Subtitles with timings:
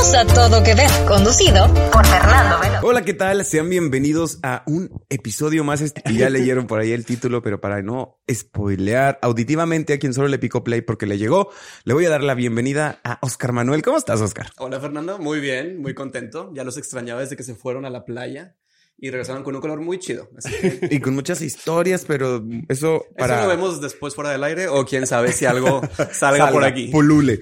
[0.00, 2.78] Bienvenidos a Todo Que Ver, conducido por Fernando Velo.
[2.82, 3.44] Hola, ¿qué tal?
[3.44, 5.82] Sean bienvenidos a un episodio más.
[5.82, 10.28] Este, ya leyeron por ahí el título, pero para no spoilear auditivamente a quien solo
[10.28, 11.50] le picó play porque le llegó,
[11.84, 13.82] le voy a dar la bienvenida a Oscar Manuel.
[13.82, 14.50] ¿Cómo estás, Oscar?
[14.56, 15.18] Hola, Fernando.
[15.18, 16.50] Muy bien, muy contento.
[16.54, 18.56] Ya los extrañaba desde que se fueron a la playa
[18.96, 20.30] y regresaron con un color muy chido.
[20.90, 23.34] y con muchas historias, pero eso para...
[23.34, 26.88] Eso lo vemos después fuera del aire o quién sabe si algo salga, por aquí.
[26.88, 27.40] Pulule.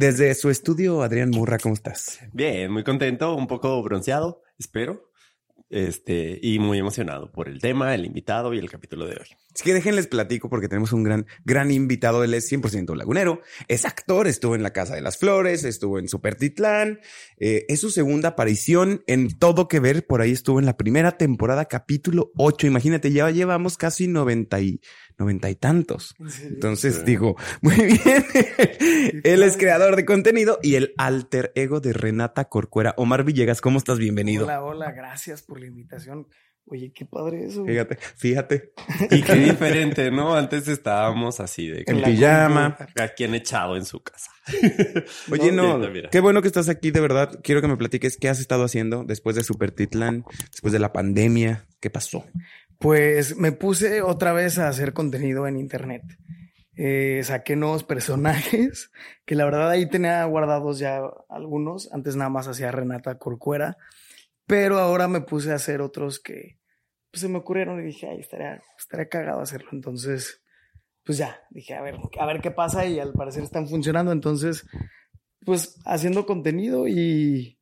[0.00, 2.20] Desde su estudio, Adrián Murra, ¿cómo estás?
[2.32, 5.10] Bien, muy contento, un poco bronceado, espero.
[5.68, 9.26] Este, y muy emocionado por el tema, el invitado y el capítulo de hoy.
[9.54, 12.24] Es que déjenles platico porque tenemos un gran, gran invitado.
[12.24, 16.08] Él es 100% lagunero, es actor, estuvo en La Casa de las Flores, estuvo en
[16.08, 17.00] Super Titlán.
[17.36, 20.06] Eh, es su segunda aparición en Todo Que Ver.
[20.06, 22.66] Por ahí estuvo en la primera temporada, capítulo 8.
[22.66, 24.80] Imagínate, ya llevamos casi 90 y,
[25.20, 26.16] noventa y tantos.
[26.42, 28.24] Entonces digo, muy bien.
[29.24, 32.94] Él es creador de contenido y el alter ego de Renata Corcuera.
[32.96, 33.98] Omar Villegas, ¿cómo estás?
[33.98, 34.44] Bienvenido.
[34.46, 36.26] Hola, hola, gracias por la invitación.
[36.66, 37.64] Oye, qué padre eso.
[37.64, 38.72] Fíjate, fíjate.
[39.10, 40.36] Y qué diferente, ¿no?
[40.36, 44.30] Antes estábamos así de en pijama, aquí en echado en su casa.
[45.32, 45.80] Oye, no,
[46.10, 47.40] qué bueno que estás aquí, de verdad.
[47.42, 50.92] Quiero que me platiques qué has estado haciendo después de Super Titlán, después de la
[50.92, 51.66] pandemia.
[51.80, 52.24] ¿Qué pasó?
[52.80, 56.02] Pues me puse otra vez a hacer contenido en internet.
[56.76, 58.90] Eh, saqué nuevos personajes,
[59.26, 61.92] que la verdad ahí tenía guardados ya algunos.
[61.92, 63.76] Antes nada más hacía Renata Corcuera,
[64.46, 66.58] pero ahora me puse a hacer otros que
[67.10, 69.68] pues, se me ocurrieron y dije, ay, estaría, estaría cagado hacerlo.
[69.72, 70.42] Entonces,
[71.04, 74.10] pues ya, dije, a ver, a ver qué pasa y al parecer están funcionando.
[74.10, 74.66] Entonces,
[75.44, 77.59] pues haciendo contenido y,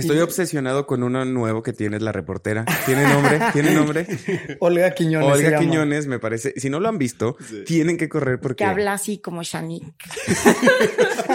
[0.00, 2.64] Estoy obsesionado con uno nuevo que tienes, la reportera.
[2.86, 3.40] ¿Tiene nombre?
[3.52, 4.06] ¿Tiene nombre?
[4.60, 5.30] Olga Quiñones.
[5.30, 6.54] Olga Quiñones, me parece.
[6.56, 8.64] Si no lo han visto, tienen que correr porque.
[8.64, 9.92] Que habla así como Shanique.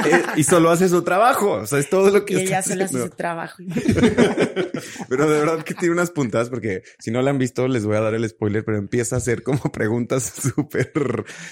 [0.06, 1.52] Eh, y solo hace su trabajo.
[1.54, 3.64] O sea, es todo lo que y ella solo hace su trabajo.
[5.10, 7.96] pero de verdad que tiene unas puntadas porque si no lo han visto, les voy
[7.96, 10.92] a dar el spoiler, pero empieza a hacer como preguntas súper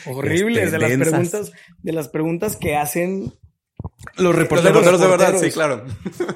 [0.06, 1.52] horribles de las preguntas,
[1.82, 3.34] de las preguntas que hacen
[4.18, 5.86] los reporteros, de verdad, sí, claro.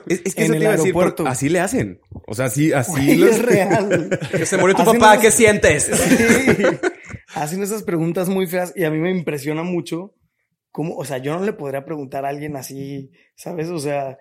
[0.07, 1.28] Es, que en el aeropuerto.
[1.28, 2.01] así le hacen.
[2.25, 3.23] O sea, así, así.
[3.23, 4.19] Es real.
[4.45, 5.89] se murió tu papá, ¿qué sientes?
[5.97, 6.63] Sí.
[7.35, 10.16] Hacen esas preguntas muy feas y a mí me impresiona mucho
[10.72, 13.69] cómo, o sea, yo no le podría preguntar a alguien así, ¿sabes?
[13.69, 14.17] O sea,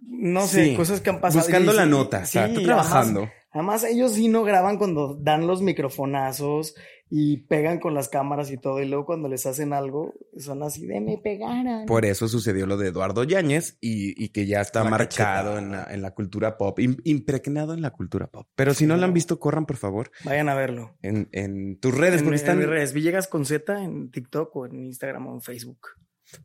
[0.00, 1.44] no sé, cosas que han pasado.
[1.44, 3.30] Buscando la nota, sí, o trabajando.
[3.52, 6.74] Además, ellos sí no graban cuando dan los microfonazos
[7.14, 8.80] y pegan con las cámaras y todo.
[8.80, 11.84] Y luego cuando les hacen algo, son así de me pegaran.
[11.84, 16.56] Por eso sucedió lo de Eduardo Yáñez y, que ya está marcado en la, cultura
[16.56, 18.48] pop, impregnado en la cultura pop.
[18.54, 20.10] Pero si no lo han visto, corran por favor.
[20.24, 20.96] Vayan a verlo.
[21.02, 22.54] En, tus redes, en, porque están.
[22.54, 25.88] En mis redes, Villegas con Z en TikTok o en Instagram o en Facebook.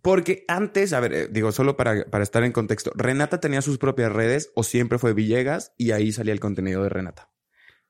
[0.01, 3.77] Porque antes, a ver, eh, digo, solo para, para estar en contexto, ¿Renata tenía sus
[3.77, 7.29] propias redes o siempre fue Villegas y ahí salía el contenido de Renata?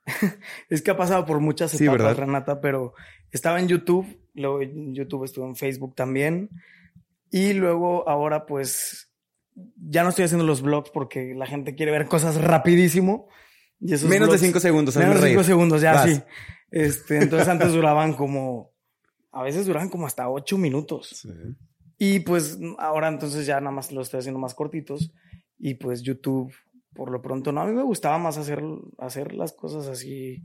[0.69, 2.94] es que ha pasado por muchas etapas, Renata, pero
[3.31, 6.50] estaba en YouTube, luego en YouTube estuve en Facebook también.
[7.29, 9.12] Y luego ahora pues
[9.75, 13.28] ya no estoy haciendo los vlogs porque la gente quiere ver cosas rapidísimo.
[13.79, 14.96] Y menos de cinco segundos.
[14.96, 16.22] Menos de cinco segundos, ya sí.
[16.72, 18.73] Este, entonces antes duraban como,
[19.31, 21.28] a veces duraban como hasta ocho minutos.
[21.97, 25.12] Y pues ahora entonces ya nada más lo estoy haciendo más cortitos.
[25.59, 26.53] Y pues YouTube
[26.94, 27.62] por lo pronto no.
[27.62, 28.62] A mí me gustaba más hacer,
[28.98, 30.44] hacer las cosas así,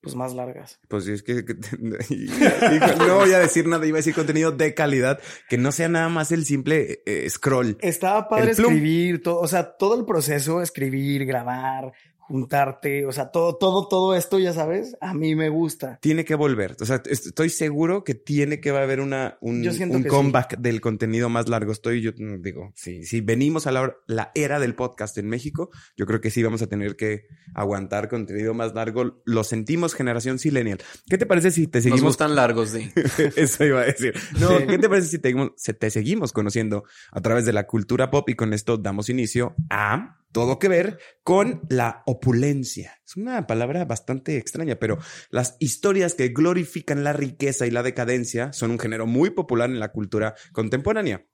[0.00, 0.80] pues más largas.
[0.88, 1.34] Pues sí, es que,
[2.98, 6.08] no voy a decir nada, iba a decir contenido de calidad, que no sea nada
[6.08, 7.76] más el simple eh, scroll.
[7.80, 11.92] Estaba padre escribir, todo, o sea, todo el proceso, escribir, grabar,
[12.28, 15.98] juntarte, o sea, todo, todo, todo esto, ya sabes, a mí me gusta.
[16.02, 20.58] Tiene que volver, o sea, estoy seguro que tiene que haber una, un, un comeback
[20.58, 21.72] del contenido más largo.
[21.72, 26.04] Estoy, yo digo, sí, si venimos a la, la, era del podcast en México, yo
[26.04, 29.22] creo que sí vamos a tener que aguantar contenido más largo.
[29.24, 30.80] Lo sentimos, generación silenial.
[31.08, 32.02] ¿Qué te parece si te seguimos?
[32.02, 32.90] Nos gustan largos, sí.
[33.36, 34.14] Eso iba a decir.
[34.38, 35.34] No, ¿qué te parece si te,
[35.78, 40.18] te seguimos conociendo a través de la cultura pop y con esto damos inicio a
[40.32, 43.00] todo que ver con la opulencia.
[43.06, 44.98] Es una palabra bastante extraña, pero
[45.30, 49.80] las historias que glorifican la riqueza y la decadencia son un género muy popular en
[49.80, 51.26] la cultura contemporánea.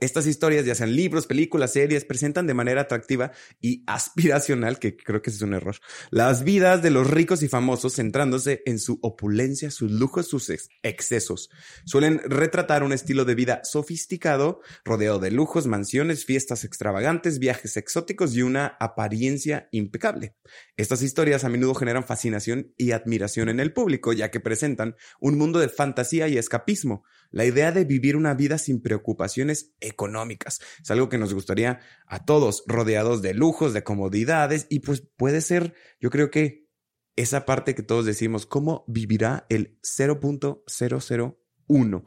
[0.00, 5.22] Estas historias, ya sean libros, películas, series, presentan de manera atractiva y aspiracional, que creo
[5.22, 5.76] que es un error,
[6.10, 10.50] las vidas de los ricos y famosos centrándose en su opulencia, sus lujos, sus
[10.82, 11.50] excesos.
[11.84, 18.34] Suelen retratar un estilo de vida sofisticado, rodeado de lujos, mansiones, fiestas extravagantes, viajes exóticos
[18.34, 20.36] y una apariencia impecable.
[20.76, 25.38] Estas historias a menudo generan fascinación y admiración en el público, ya que presentan un
[25.38, 27.04] mundo de fantasía y escapismo,
[27.34, 30.60] la idea de vivir una vida sin preocupaciones económicas.
[30.80, 35.40] Es algo que nos gustaría a todos, rodeados de lujos, de comodidades, y pues puede
[35.40, 36.68] ser, yo creo que
[37.16, 42.04] esa parte que todos decimos, ¿cómo vivirá el 0.001?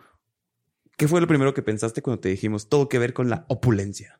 [0.95, 4.16] ¿Qué fue lo primero que pensaste cuando te dijimos todo que ver con la opulencia?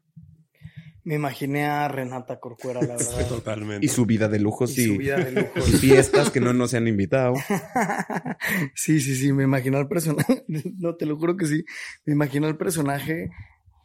[1.07, 3.30] Me imaginé a Renata Corcuera, la verdad.
[3.30, 3.86] Totalmente.
[3.86, 5.69] Y su vida de lujos Y y, su vida de lujos.
[5.69, 7.33] y fiestas que no nos han invitado.
[8.75, 10.44] sí, sí, sí, me imagino al personaje.
[10.77, 11.63] No, te lo juro que sí.
[12.04, 13.30] Me imagino al personaje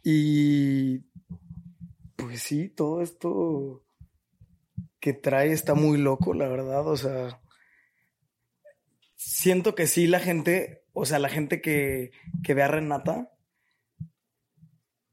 [0.02, 0.98] y
[2.16, 3.84] pues sí, todo esto
[4.98, 6.88] que trae está muy loco, la verdad.
[6.88, 7.40] O sea,
[9.14, 12.10] siento que sí la gente, o sea, la gente que,
[12.42, 13.31] que ve a Renata,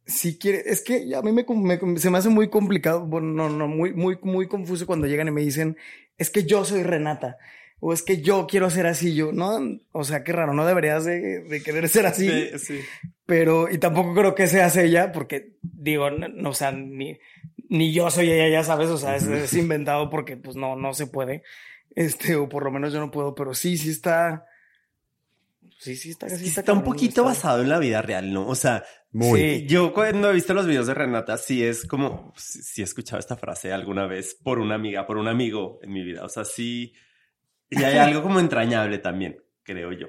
[0.10, 3.50] sí quiere, es que a mí me, me- se me hace muy complicado, bueno, no,
[3.50, 5.78] no, muy, muy, muy confuso cuando llegan y me dicen,
[6.18, 7.38] es que yo soy Renata.
[7.82, 9.58] O es que yo quiero ser así, yo, no,
[9.94, 12.80] o sea, qué raro, no deberías de, de querer ser así, Sí, sí.
[13.26, 17.18] pero, y tampoco creo que seas ella, porque digo, no, no, o sea, ni,
[17.70, 20.94] ni yo soy ella, ya sabes, o sea, es, es inventado porque pues no, no
[20.94, 21.44] se puede,
[21.96, 24.46] este, o por lo menos yo no puedo, pero sí, sí está,
[25.80, 28.48] sí, sí está, sí Está un poquito está- basado en la vida real, ¿no?
[28.48, 29.40] O sea, Muy.
[29.62, 29.66] Sí.
[29.68, 33.20] yo cuando he visto los videos de Renata, sí es como, sí, sí he escuchado
[33.20, 36.24] esta frase alguna vez por una amiga, por un amigo en mi vida.
[36.24, 36.94] O sea, sí,
[37.70, 40.08] y hay algo como entrañable también, creo yo.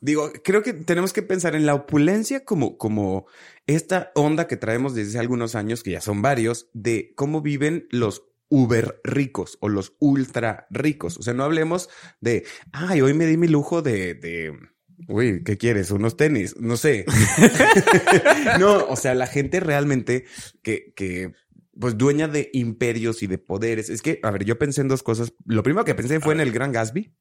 [0.00, 3.26] Digo, creo que tenemos que pensar en la opulencia como, como
[3.66, 7.88] esta onda que traemos desde hace algunos años, que ya son varios, de cómo viven
[7.90, 11.18] los uber ricos o los ultra ricos.
[11.18, 11.90] O sea, no hablemos
[12.20, 14.56] de, ay, hoy me di mi lujo de, de,
[15.06, 15.90] uy, ¿qué quieres?
[15.90, 17.04] Unos tenis, no sé.
[18.58, 20.24] no, o sea, la gente realmente
[20.62, 21.32] que, que,
[21.78, 23.88] pues dueña de imperios y de poderes.
[23.90, 25.32] Es que, a ver, yo pensé en dos cosas.
[25.46, 27.12] Lo primero que pensé fue en el gran Gatsby.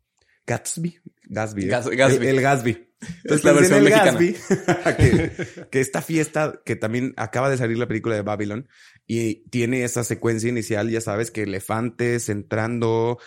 [0.46, 1.00] Gatsby.
[1.26, 1.64] Gatsby.
[1.66, 1.68] ¿eh?
[1.68, 2.28] Gas- Gatsby.
[2.28, 2.88] El, el Gatsby.
[3.26, 4.82] Es la pensé en versión el mexicana.
[4.86, 4.96] Gatsby,
[5.62, 8.68] que, que esta fiesta, que también acaba de salir la película de Babylon,
[9.06, 13.20] y tiene esa secuencia inicial, ya sabes, que elefantes entrando.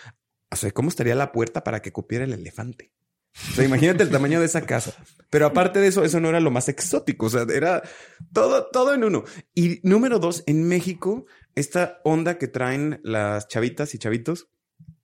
[0.53, 2.91] O sea, ¿cómo estaría la puerta para que cupiera el elefante?
[3.57, 4.93] O imagínate el tamaño de esa casa.
[5.29, 7.27] Pero aparte de eso, eso no era lo más exótico.
[7.27, 7.81] O sea, era
[8.33, 9.23] todo, todo en uno.
[9.55, 11.25] Y número dos, en México,
[11.55, 14.49] esta onda que traen las chavitas y chavitos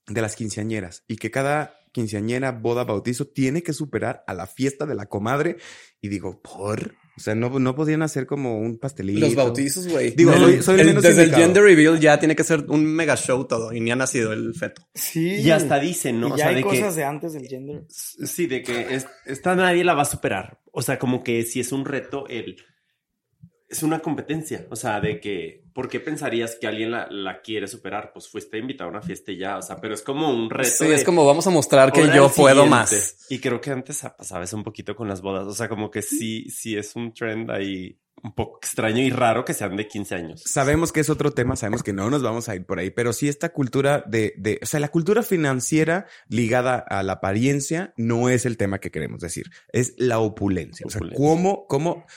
[0.07, 4.85] de las quinceañeras y que cada quinceañera, boda, bautizo tiene que superar a la fiesta
[4.85, 5.57] de la comadre.
[6.01, 6.95] Y digo, ¿por?
[7.17, 9.19] O sea, no, no podían hacer como un pastelito.
[9.19, 10.11] Los bautizos, güey.
[10.11, 11.43] Digo, El- soy- soy el el- menos Desde el indicado.
[11.45, 14.53] gender reveal ya tiene que ser un mega show todo y ni ha nacido el
[14.53, 14.87] feto.
[14.93, 15.35] Sí.
[15.41, 16.27] Y hasta dicen, ¿no?
[16.27, 17.83] Y O ya sea, hay de cosas que, de antes del gender.
[17.89, 20.59] sí, de que es- esta nadie la va a superar.
[20.71, 22.57] O sea, como que si es un reto, el,
[23.69, 24.65] es una competencia.
[24.69, 28.11] O sea, de que, ¿por qué pensarías que alguien la, la quiere superar?
[28.13, 30.69] Pues fuiste invitado a una fiesta y ya, o sea, pero es como un reto.
[30.69, 33.17] Sí, de- es como vamos a mostrar que yo puedo más.
[33.29, 35.45] Y creo que antes pasaba eso un poquito con las bodas.
[35.47, 39.45] O sea, como que sí, sí es un trend ahí un poco extraño y raro
[39.45, 40.41] que sean de 15 años.
[40.43, 43.13] Sabemos que es otro tema, sabemos que no nos vamos a ir por ahí, pero
[43.13, 48.27] sí esta cultura de, de, o sea, la cultura financiera ligada a la apariencia no
[48.29, 50.87] es el tema que queremos decir, es la opulencia.
[50.87, 52.07] O sea, cómo, cómo,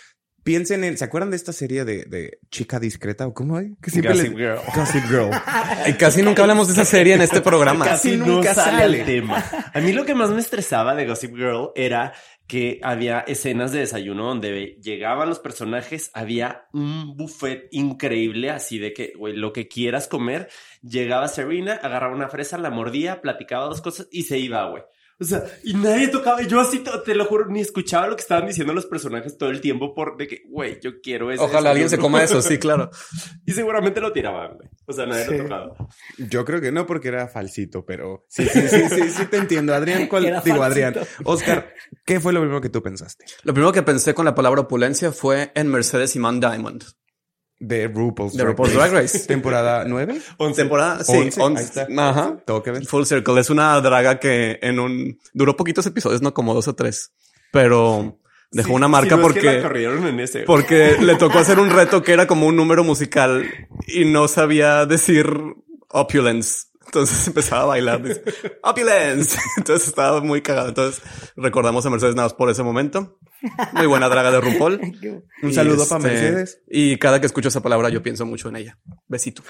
[0.43, 3.77] piensen en, ¿se acuerdan de esta serie de, de Chica Discreta o cómo hay?
[3.83, 4.59] Que siempre Gossip les- Girl.
[4.75, 5.31] Gossip Girl.
[5.89, 7.85] Y casi nunca hablamos de esa serie en este programa.
[7.85, 9.01] Casi no nunca sale.
[9.01, 9.45] el tema.
[9.73, 12.13] A mí lo que más me estresaba de Gossip Girl era
[12.47, 18.93] que había escenas de desayuno donde llegaban los personajes, había un buffet increíble, así de
[18.93, 20.49] que, güey, lo que quieras comer,
[20.83, 24.83] llegaba Serena, agarraba una fresa, la mordía, platicaba dos cosas y se iba, güey.
[25.21, 28.47] O sea, y nadie tocaba, yo así, te, lo juro, ni escuchaba lo que estaban
[28.47, 31.45] diciendo los personajes todo el tiempo por de que, güey, yo quiero eso.
[31.45, 32.91] Ojalá alguien se coma eso, sí, claro.
[33.47, 34.69] Y seguramente lo tiraban, güey.
[34.87, 35.37] O sea, nadie Sí.
[35.37, 35.75] lo tocaba.
[36.17, 39.75] Yo creo que no porque era falsito, pero sí, sí, sí, sí, sí te entiendo.
[39.75, 40.25] Adrián, ¿cuál?
[40.27, 40.87] Era Digo, falsito.
[40.89, 41.07] Adrián.
[41.25, 41.75] Oscar,
[42.07, 43.27] ¿qué fue lo primero que tú pensaste?
[43.43, 46.83] Lo primero que pensé con la palabra opulencia fue en Mercedes Iman Diamond.
[47.63, 49.19] De RuPaul's, De RuPaul's Drag Race.
[49.29, 50.19] Temporada 9.
[50.57, 51.63] Temporada, sí, Once, ahí once.
[51.63, 51.87] está.
[52.09, 52.37] Ajá.
[52.47, 52.87] Todo que ver.
[52.87, 56.75] Full Circle es una draga que en un duró poquitos episodios, no como dos o
[56.75, 57.13] tres,
[57.53, 58.19] pero
[58.51, 60.41] dejó Sí, una marca no es que la porque corrieron en ese.
[60.45, 63.45] porque le tocó hacer un reto que era como un número musical
[63.87, 65.27] y no sabía decir
[65.91, 66.70] opulence.
[66.91, 68.03] Entonces empezaba a bailar.
[68.03, 68.23] dice,
[68.63, 69.39] Opulence.
[69.57, 70.71] Entonces estaba muy cagado.
[70.71, 71.03] Entonces
[71.37, 73.19] recordamos a Mercedes nada más por ese momento.
[73.73, 74.81] Muy buena draga de RuPaul.
[75.43, 76.63] Un Y, saludo para este, Mercedes.
[76.69, 78.79] Y cada que escucho esa palabra yo pienso mucho en ella.
[79.07, 79.43] Besito.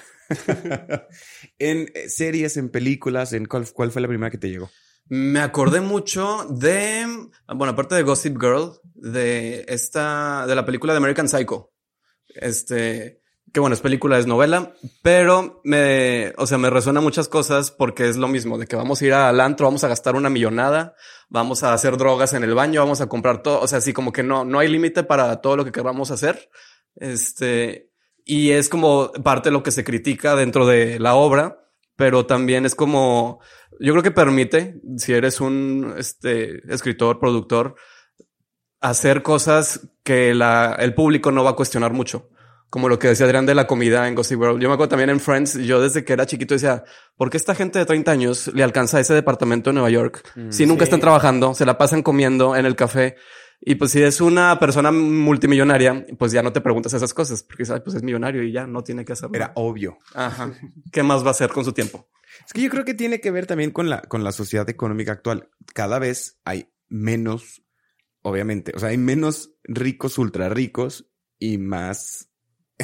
[1.57, 4.69] en eh, series, en películas, en cuál, cuál fue la primera que te llegó.
[5.07, 7.07] Me acordé mucho de,
[7.47, 11.73] bueno, aparte de Gossip Girl, de esta, de la película de American Psycho.
[12.29, 13.20] Este,
[13.51, 18.07] que bueno, es película, es novela, pero me, o sea, me resuena muchas cosas porque
[18.07, 20.95] es lo mismo, de que vamos a ir al antro, vamos a gastar una millonada,
[21.29, 24.13] vamos a hacer drogas en el baño, vamos a comprar todo, o sea, así como
[24.13, 26.49] que no, no hay límite para todo lo que queramos hacer.
[26.95, 27.91] Este,
[28.23, 31.57] y es como parte de lo que se critica dentro de la obra,
[31.97, 33.41] pero también es como,
[33.81, 37.75] yo creo que permite, si eres un, este, escritor, productor,
[38.79, 42.30] hacer cosas que la, el público no va a cuestionar mucho
[42.71, 44.61] como lo que decía Adrián de la comida en Gossip World.
[44.61, 46.85] Yo me acuerdo también en Friends, yo desde que era chiquito decía,
[47.17, 50.23] ¿por qué esta gente de 30 años le alcanza ese departamento en Nueva York?
[50.49, 53.17] si nunca están trabajando, se la pasan comiendo en el café.
[53.59, 57.65] Y pues si es una persona multimillonaria, pues ya no te preguntas esas cosas, porque
[57.65, 59.35] sabes, pues es millonario y ya no tiene que hacerlo.
[59.35, 59.99] Era obvio.
[60.15, 60.53] Ajá.
[60.93, 62.07] ¿Qué más va a hacer con su tiempo?
[62.45, 65.11] Es que yo creo que tiene que ver también con la, con la sociedad económica
[65.11, 65.49] actual.
[65.73, 67.63] Cada vez hay menos,
[68.21, 72.30] obviamente, o sea, hay menos ricos, ultra ricos y más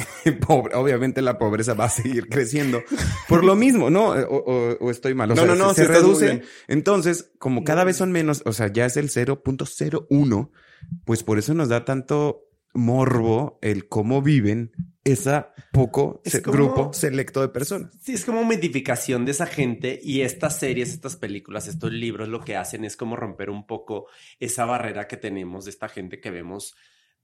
[0.46, 2.82] pobre, obviamente la pobreza va a seguir creciendo
[3.28, 4.10] por lo mismo, ¿no?
[4.10, 5.30] O, o, estoy mal.
[5.30, 6.42] O no, sea, no, no, se, reduce.
[6.66, 10.50] Entonces, como cada vez son menos, o sea, ya es el 0.01,
[11.04, 14.72] pues por eso nos da tanto morbo el cómo viven
[15.04, 17.92] esa poco Es se- como- grupo selecto de personas.
[18.00, 22.44] Sí, es como mitificación de esa gente y estas series, estas películas, estos libros lo
[22.44, 24.06] que hacen es como romper un poco
[24.38, 26.74] esa barrera que tenemos de esta gente que vemos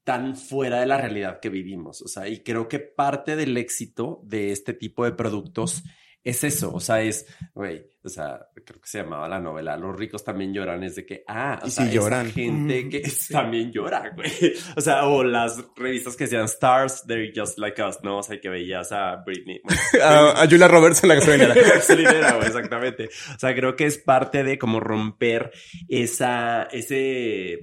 [0.04, 2.02] tan fuera de la realidad que vivimos.
[2.02, 5.82] O sea, y creo que parte del éxito de este tipo de productos
[6.24, 6.72] es eso.
[6.74, 10.52] O sea, es, güey, o sea, creo que se llamaba la novela, Los ricos también
[10.52, 12.30] lloran, es de que, ah, o Y sea, sí esa lloran.
[12.32, 14.30] gente Mm, que también llora, güey.
[14.76, 18.18] O sea, o las revistas que decían Stars, they're just like us, ¿no?
[18.18, 19.60] O sea, que veías a Britney.
[19.62, 21.54] bueno, A, a Julia Roberts en la gasolinera.
[21.74, 23.08] gasolinera, güey, exactamente.
[23.34, 25.52] O sea, creo que es parte de como romper
[25.88, 26.94] esa, ese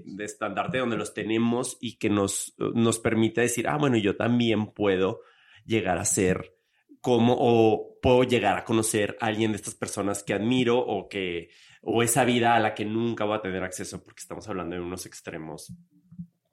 [0.06, 4.68] de estandarte donde los tenemos y que nos, nos permite decir, ah, bueno, yo también
[4.72, 5.22] puedo
[5.66, 6.56] llegar a ser
[7.02, 11.50] como, o puedo llegar a conocer a alguien de estas personas que admiro o que,
[11.82, 14.82] o esa vida a la que nunca voy a tener acceso porque estamos hablando de
[14.82, 15.74] unos extremos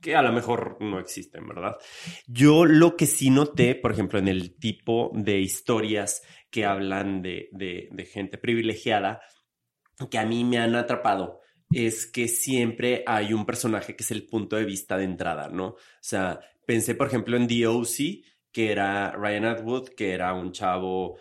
[0.01, 1.77] que a lo mejor no existen, ¿verdad?
[2.27, 7.49] Yo lo que sí noté, por ejemplo, en el tipo de historias que hablan de,
[7.53, 9.21] de, gente privilegiada,
[10.11, 11.41] que a mí me han atrapado,
[11.73, 15.67] es que siempre hay un personaje que es el punto de vista de entrada, ¿no?
[15.67, 17.67] O sea, pensé, por ejemplo, en The
[18.53, 21.19] que era Ryan Atwood, que era un chavo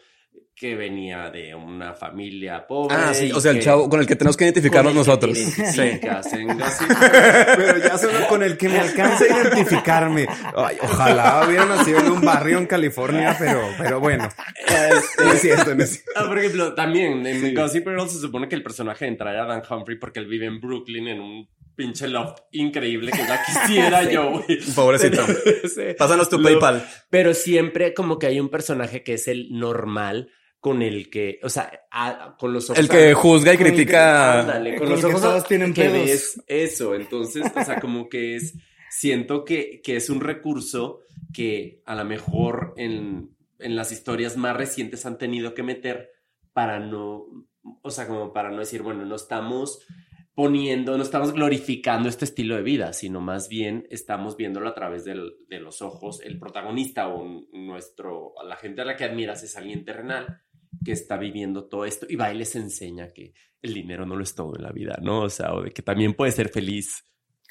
[0.58, 2.96] que venía de una familia pobre.
[2.96, 3.32] Ah, sí.
[3.32, 5.38] O sea, el chavo con el que tenemos que identificarnos nosotros.
[5.38, 6.00] Sí.
[6.02, 10.28] Pero ya solo con el que me alcance a identificarme.
[10.56, 14.28] Ay, ojalá hubiera nacido en un barrio en California, pero, pero bueno.
[15.20, 16.12] No es cierto, no es cierto.
[16.16, 19.46] Ah, por ejemplo, también en Gossip Girl se supone que el personaje de entrada era
[19.46, 24.04] Dan Humphrey porque él vive en Brooklyn en un pinche loft increíble que ya quisiera
[24.04, 24.60] yo, güey.
[24.76, 25.24] Pobrecito.
[25.64, 25.84] Sí.
[25.98, 26.86] Pásanos tu Lo- PayPal.
[27.10, 30.30] Pero siempre como que hay un personaje que es el normal
[30.60, 34.42] con el que, o sea, a- con los ojos El que juzga y critica.
[34.42, 36.06] Ándale, con Con los ojos todos tienen que pedos.
[36.06, 36.96] ves eso.
[36.96, 38.56] Entonces, o sea, como que es,
[38.90, 41.02] siento que, que es un recurso
[41.34, 43.30] que a lo mejor en,
[43.60, 46.10] en las historias más recientes han tenido que meter
[46.54, 47.26] para no,
[47.84, 49.86] o sea, como para no decir, bueno, no estamos
[50.38, 55.04] poniendo, no estamos glorificando este estilo de vida, sino más bien estamos viéndolo a través
[55.04, 56.22] del- de los ojos.
[56.22, 60.44] El protagonista o nuestro, la gente a la que admiras es alguien terrenal
[60.86, 64.22] que está viviendo todo esto y va y les enseña que el dinero no lo
[64.22, 65.24] es todo en la vida, ¿no?
[65.24, 67.04] O sea, o de que también puede ser feliz.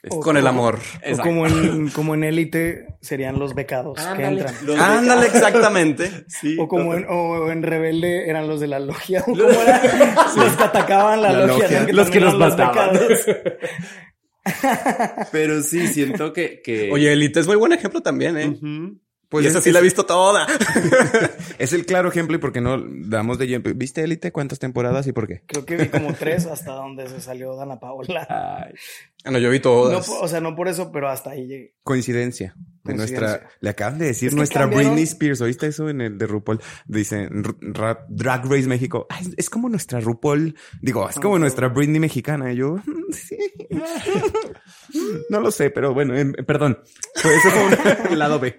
[0.09, 0.79] O Con el amor.
[1.13, 4.55] O como en, como en élite serían los becados que entran.
[4.65, 6.25] los Ándale, exactamente.
[6.29, 9.23] Sí, O como en, o en Rebelde eran los de la logia.
[9.23, 9.83] ¿o cómo era?
[10.37, 11.65] Los que atacaban la, La logia.
[11.65, 11.81] logia.
[11.89, 11.93] ¿no?
[11.93, 12.93] Los que nos mataban.
[12.93, 13.27] becados.
[15.33, 16.61] Pero sí, siento que...
[16.63, 16.91] que...
[16.93, 18.57] Oye, Elite es muy buen ejemplo también, ¿eh?
[19.29, 20.47] Pues Pues esa es- sí la he visto toda.
[21.59, 23.65] Es el claro ejemplo y por qué no damos de lleno.
[23.75, 24.31] ¿Viste Élite?
[24.31, 25.43] ¿Cuántas temporadas y por qué?
[25.47, 28.25] Creo que vi como tres hasta donde se salió Dana Paola.
[28.31, 28.73] Ay,
[29.31, 30.09] no, yo vi todas.
[30.09, 31.75] o sea, no por eso, pero hasta ahí llegué.
[31.83, 32.55] Coincidencia.
[32.85, 33.21] De Coincidencia.
[33.21, 35.41] nuestra, le acaban de decir Es que nuestra cambiaron- Britney Spears.
[35.41, 36.61] ¿Oíste eso en el de RuPaul?
[36.87, 37.29] Dice
[37.61, 39.07] Ra- Drag Race México.
[39.11, 40.55] "Ah, es, es como nuestra RuPaul.
[40.83, 42.53] Digo, es como nuestra Britney mexicana.
[42.53, 42.77] Y yo,
[43.11, 43.37] sí.
[45.31, 46.79] No lo sé, pero bueno, em, perdón.
[47.23, 48.57] Pues eso fue un- el lado B.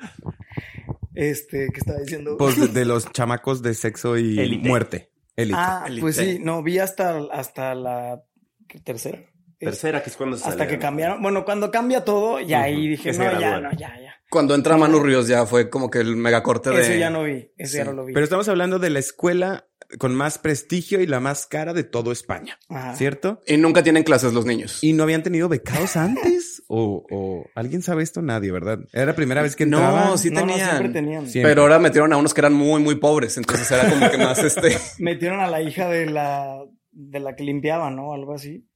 [1.16, 2.38] Este, ¿qué estaba diciendo?
[2.38, 5.12] Pues de, de los chamacos de sexo y muerte.
[5.36, 5.58] Élite.
[5.60, 6.02] ah, Élite.
[6.02, 8.24] pues sí, no, vi hasta, hasta la
[8.68, 9.20] ¿qué, tercera.
[9.60, 10.82] Tercera, que es cuando Hasta sale, que ¿no?
[10.82, 11.22] cambiaron.
[11.22, 14.14] Bueno, cuando cambia todo, ya ahí dije, se no, ya, no, ya, ya.
[14.30, 16.82] Cuando entra Manu Ríos ya fue como que el megacorte de...
[16.82, 18.14] Eso ya no vi, eso ya no lo vi.
[18.14, 19.68] Pero estamos hablando de la escuela
[20.00, 22.60] con más prestigio y la más cara de todo España.
[22.68, 22.94] Ajá.
[22.98, 23.40] ¿Cierto?
[23.48, 24.84] Y nunca tienen clases los niños.
[24.84, 26.62] Y no habían tenido becados antes.
[26.68, 28.80] o, o alguien sabe esto, nadie, ¿verdad?
[28.92, 30.18] Era la primera vez que No, entraban.
[30.18, 30.70] sí No, no, tenían.
[30.72, 31.28] siempre tenían.
[31.30, 31.50] Siempre.
[31.52, 33.38] Pero ahora metieron a unos que eran muy, muy pobres.
[33.38, 34.78] Entonces era como que más este.
[35.00, 38.12] Metieron a la hija de la, de la que limpiaba, ¿no?
[38.12, 38.67] Algo así.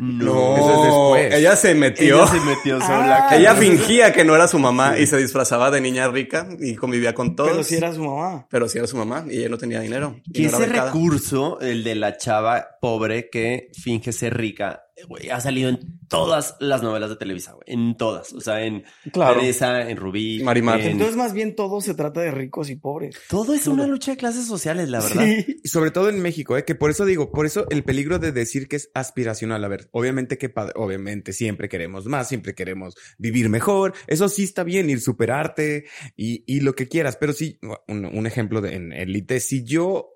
[0.00, 1.34] No, Eso es después.
[1.34, 2.16] Ella se metió.
[2.22, 3.26] Ella se metió sola.
[3.28, 6.74] Ah, Ella fingía que no era su mamá y se disfrazaba de niña rica y
[6.74, 7.50] convivía con todos.
[7.50, 8.46] Pero sí era su mamá.
[8.50, 10.16] Pero sí era su mamá y ella no tenía dinero.
[10.24, 15.30] y Que no ese recurso, el de la chava pobre que finge ser rica, güey,
[15.30, 17.64] ha salido en todas las novelas de Televisa, güey.
[17.66, 18.32] En todas.
[18.32, 19.40] O sea, en Claro.
[19.40, 20.42] Teresa, en Rubí.
[20.42, 20.80] Marimar.
[20.80, 23.16] en- Entonces, más bien todo se trata de ricos y pobres.
[23.28, 25.22] Todo es una lucha de clases sociales, la verdad.
[25.24, 25.60] Sí.
[25.64, 26.64] Y sobre todo en México, ¿eh?
[26.64, 29.62] que por eso digo, por eso el peligro de decir que es aspiracional.
[29.64, 33.94] A ver, obviamente que padre, obviamente siempre queremos más, siempre queremos vivir mejor.
[34.06, 37.16] Eso sí está bien, ir superarte y, y lo que quieras.
[37.16, 40.10] Pero sí, un, un ejemplo de en élite, si yo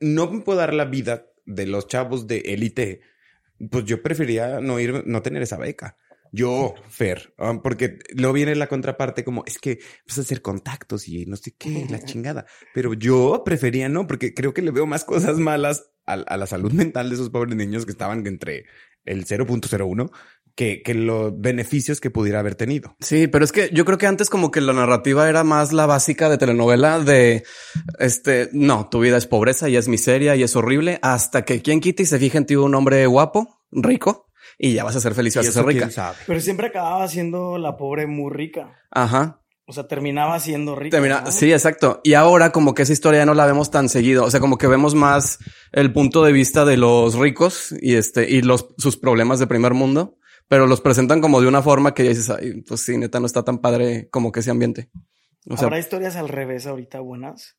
[0.00, 3.00] no me puedo dar la vida de los chavos de élite,
[3.70, 5.96] pues yo preferiría no ir, no tener esa beca.
[6.34, 11.06] Yo, Fer, ah, porque luego viene la contraparte como, es que vas a hacer contactos
[11.06, 12.46] y no sé qué, la chingada.
[12.72, 16.46] Pero yo prefería no, porque creo que le veo más cosas malas a, a la
[16.46, 18.64] salud mental de esos pobres niños que estaban entre
[19.04, 20.10] el 0.01
[20.54, 22.96] que, que los beneficios que pudiera haber tenido.
[23.00, 25.86] Sí, pero es que yo creo que antes como que la narrativa era más la
[25.86, 27.44] básica de telenovela de
[27.98, 31.80] este, no, tu vida es pobreza y es miseria y es horrible hasta que quien
[31.80, 34.28] quita y se fija en ti un hombre guapo, rico
[34.58, 36.14] y ya vas a ser feliz y vas a ser rica.
[36.26, 38.78] Pero siempre acababa siendo la pobre muy rica.
[38.90, 39.40] Ajá.
[39.64, 40.96] O sea, terminaba siendo rica.
[40.96, 41.32] Termina, ¿no?
[41.32, 42.00] sí, exacto.
[42.04, 44.24] Y ahora como que esa historia ya no la vemos tan seguido.
[44.24, 45.38] O sea, como que vemos más
[45.72, 49.72] el punto de vista de los ricos y este, y los, sus problemas de primer
[49.72, 50.18] mundo,
[50.52, 53.24] pero los presentan como de una forma que ya dices, ay, pues sí, neta, no
[53.24, 54.90] está tan padre como que ese ambiente.
[55.48, 57.56] O sea, Habrá historias al revés ahorita buenas.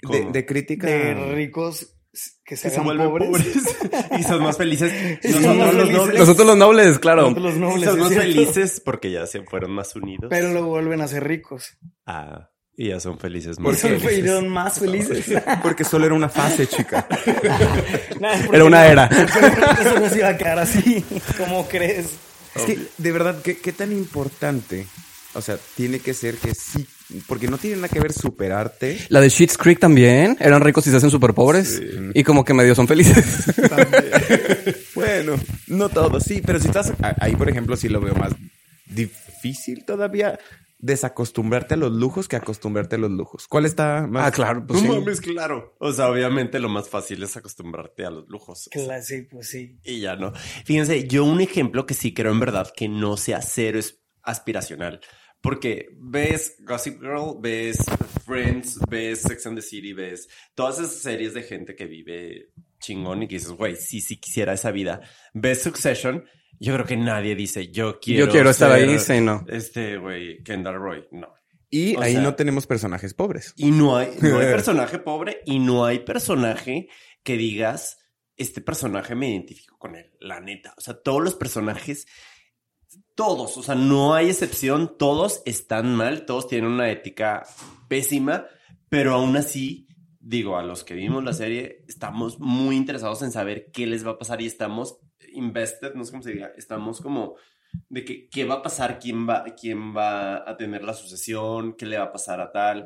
[0.00, 0.86] De, de crítica.
[0.86, 1.94] De ricos
[2.42, 3.26] que se, Que se hagan vuelven pobres.
[3.28, 4.18] pobres.
[4.18, 4.90] y son más felices.
[5.22, 5.96] Y son Nosotros más los felices.
[5.98, 6.18] nobles.
[6.20, 7.22] nosotros los nobles, claro.
[7.24, 8.22] Nosotros los nobles, son más cierto.
[8.26, 10.28] felices porque ya se fueron más unidos.
[10.30, 11.76] Pero luego vuelven a ser ricos.
[12.06, 14.20] Ah, y ya son felices Y más son felices.
[14.24, 15.24] fueron más felices.
[15.62, 17.06] Porque solo era una fase, chica.
[17.08, 19.06] Porque Era una no- era.
[19.06, 21.04] Eso no se iba a quedar así.
[21.38, 22.06] ¿Cómo crees?
[22.54, 24.86] Es que, de verdad, ¿qué, qué tan importante?
[25.34, 26.86] O sea, tiene que ser que sí,
[27.26, 28.98] porque no tiene nada que ver superarte.
[29.10, 30.36] La de Sheets Creek también.
[30.40, 31.78] Eran ricos y se hacen súper pobres.
[32.14, 33.24] Y como que medio son felices.
[34.94, 35.34] Bueno,
[35.66, 38.32] no todo, sí, pero si estás ahí, por ejemplo, sí lo veo más
[38.86, 40.38] difícil todavía
[40.86, 43.46] desacostumbrarte a los lujos que acostumbrarte a los lujos.
[43.48, 44.26] ¿Cuál está más?
[44.26, 44.66] ah, claro.
[44.66, 44.98] Pues No sí.
[44.98, 45.76] mames, claro.
[45.80, 48.68] O sea, obviamente lo más fácil es acostumbrarte a los lujos.
[48.72, 49.78] Cla- Sí, pues sí.
[49.84, 50.32] Y ya no.
[50.64, 55.00] Fíjense, yo un ejemplo que sí creo en verdad que no sea cero es aspiracional.
[55.42, 57.78] Porque ves Gossip Girl, ves
[58.24, 62.48] Friends, ves Sex and the City, ves todas esas series de gente que vive
[62.80, 65.02] chingón y que dices, güey, sí, sí quisiera esa vida.
[65.34, 66.24] Ves Succession,
[66.58, 69.44] yo creo que nadie dice, yo quiero Yo quiero estar ahí, sí, no.
[69.48, 71.34] Este, güey, Kendall Roy, no.
[71.70, 73.52] Y o ahí sea- no tenemos personajes pobres.
[73.56, 76.88] Y no hay, no hay personaje pobre y no hay personaje
[77.22, 77.98] que digas,
[78.36, 80.74] este personaje me identifico con él, la neta.
[80.76, 82.06] O sea, todos los personajes,
[83.14, 87.42] todos, o sea, no hay excepción, todos están mal, todos tienen una ética
[87.88, 88.46] pésima,
[88.88, 89.88] pero aún así,
[90.20, 94.12] digo, a los que vimos la serie, estamos muy interesados en saber qué les va
[94.12, 94.98] a pasar y estamos
[95.36, 97.36] invested, no sé cómo se diga, estamos como
[97.88, 101.86] de que qué va a pasar, quién va, quién va a tener la sucesión, qué
[101.86, 102.84] le va a pasar a tal,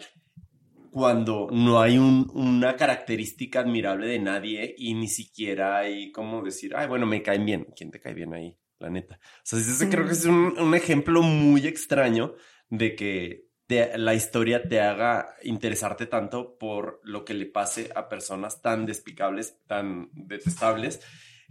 [0.90, 6.74] cuando no hay un- una característica admirable de nadie y ni siquiera hay como decir,
[6.76, 7.66] ay, bueno, me caen bien.
[7.76, 8.56] ¿Quién te cae bien ahí?
[8.80, 9.20] La neta.
[9.22, 12.34] O sea, ese creo que es un, un ejemplo muy extraño
[12.70, 18.08] de que te- la historia te haga interesarte tanto por lo que le pase a
[18.08, 21.00] personas tan despicables, tan detestables,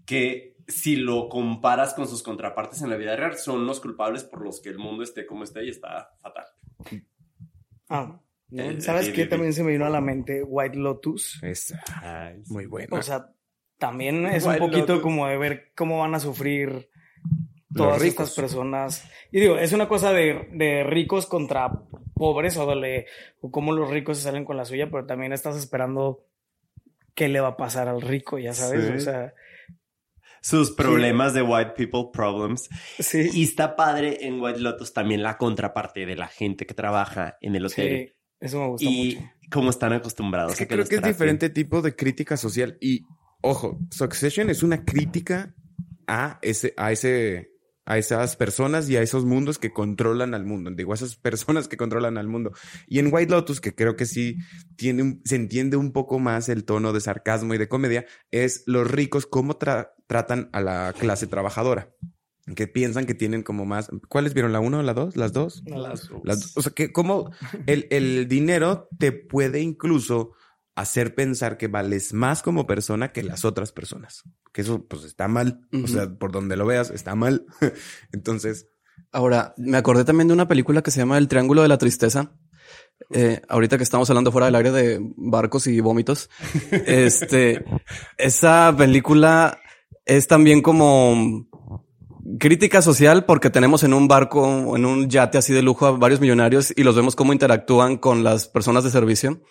[0.06, 4.42] que si lo comparas con sus contrapartes en la vida real, son los culpables por
[4.44, 6.46] los que el mundo esté como está y está fatal.
[7.90, 8.20] Ah,
[8.52, 9.22] Eh, ¿Sabes eh, qué?
[9.24, 11.42] eh, También se me vino a la mente White Lotus.
[11.44, 11.74] Es
[12.48, 12.96] muy bueno.
[12.98, 13.32] O sea,
[13.78, 15.02] también es un poquito Lotus.
[15.02, 16.90] como de ver cómo van a sufrir
[17.76, 19.08] todas estas personas.
[19.32, 21.72] Y digo, es una cosa de, de ricos contra
[22.16, 23.06] pobres o, de,
[23.42, 26.26] o cómo los ricos se salen con la suya, pero también estás esperando
[27.16, 28.86] qué le va a pasar al rico, ya sabes.
[28.88, 28.94] Sí.
[28.94, 29.34] O sea,
[30.42, 32.70] sus problemas de white people problems.
[33.00, 33.30] sí.
[33.34, 37.56] Y está padre en White Lotus también la contraparte de la gente que trabaja en
[37.56, 39.32] el hotel sí, eso me gusta y mucho.
[39.52, 40.54] cómo están acostumbrados.
[40.54, 42.78] Es que a creo que es diferente tipo de crítica social.
[42.80, 43.06] Y
[43.42, 45.56] ojo, Succession es una crítica
[46.08, 47.52] a ese, a ese,
[47.86, 50.70] a esas personas y a esos mundos que controlan al mundo.
[50.72, 52.52] Digo, a esas personas que controlan al mundo.
[52.88, 54.38] Y en White Lotus, que creo que sí
[54.76, 58.64] tiene un- se entiende un poco más el tono de sarcasmo y de comedia, es
[58.68, 61.94] los ricos cómo tra- tratan a la clase trabajadora.
[62.56, 63.92] que piensan que tienen como más.
[64.08, 64.52] ¿Cuáles vieron?
[64.52, 65.16] ¿La uno o la dos?
[65.16, 65.62] ¿Las dos?
[65.68, 67.30] Las- Las- o sea, que como
[67.68, 70.32] el, el dinero te puede incluso
[70.82, 74.24] hacer pensar que vales más como persona que las otras personas.
[74.54, 75.68] Que eso pues está mal.
[75.84, 77.46] O sea, por donde lo veas, está mal.
[78.14, 78.68] Entonces,
[79.12, 82.32] Ahora, me acordé también de una película que se llama El Triángulo de la Tristeza.
[83.12, 86.30] Eh, ahorita que estamos hablando fuera del aire de barcos y vómitos.
[86.86, 87.64] Este,
[88.18, 89.60] esa película
[90.06, 91.48] es también como
[92.40, 96.20] crítica social porque tenemos en un barco, en un yate así de lujo a varios
[96.20, 99.42] millonarios y los vemos cómo interactúan con las personas de servicio.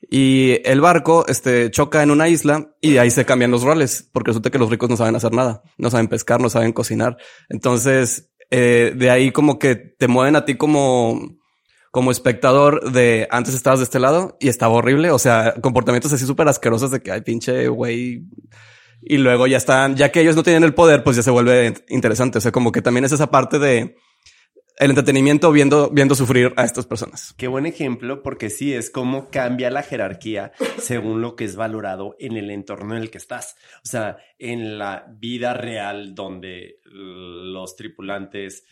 [0.00, 4.30] Y el barco, este, choca en una isla y ahí se cambian los roles porque
[4.30, 7.16] resulta que los ricos no saben hacer nada, no saben pescar, no saben cocinar.
[7.48, 11.20] Entonces, eh, de ahí como que te mueven a ti como,
[11.90, 15.10] como espectador de antes estabas de este lado y estaba horrible.
[15.10, 18.24] O sea, comportamientos así súper asquerosos de que hay pinche güey.
[19.02, 21.74] Y luego ya están, ya que ellos no tienen el poder, pues ya se vuelve
[21.88, 22.38] interesante.
[22.38, 23.96] O sea, como que también es esa parte de
[24.78, 27.34] el entretenimiento viendo, viendo sufrir a estas personas.
[27.36, 32.14] Qué buen ejemplo, porque sí, es como cambia la jerarquía según lo que es valorado
[32.18, 33.56] en el entorno en el que estás.
[33.76, 38.64] O sea, en la vida real donde los tripulantes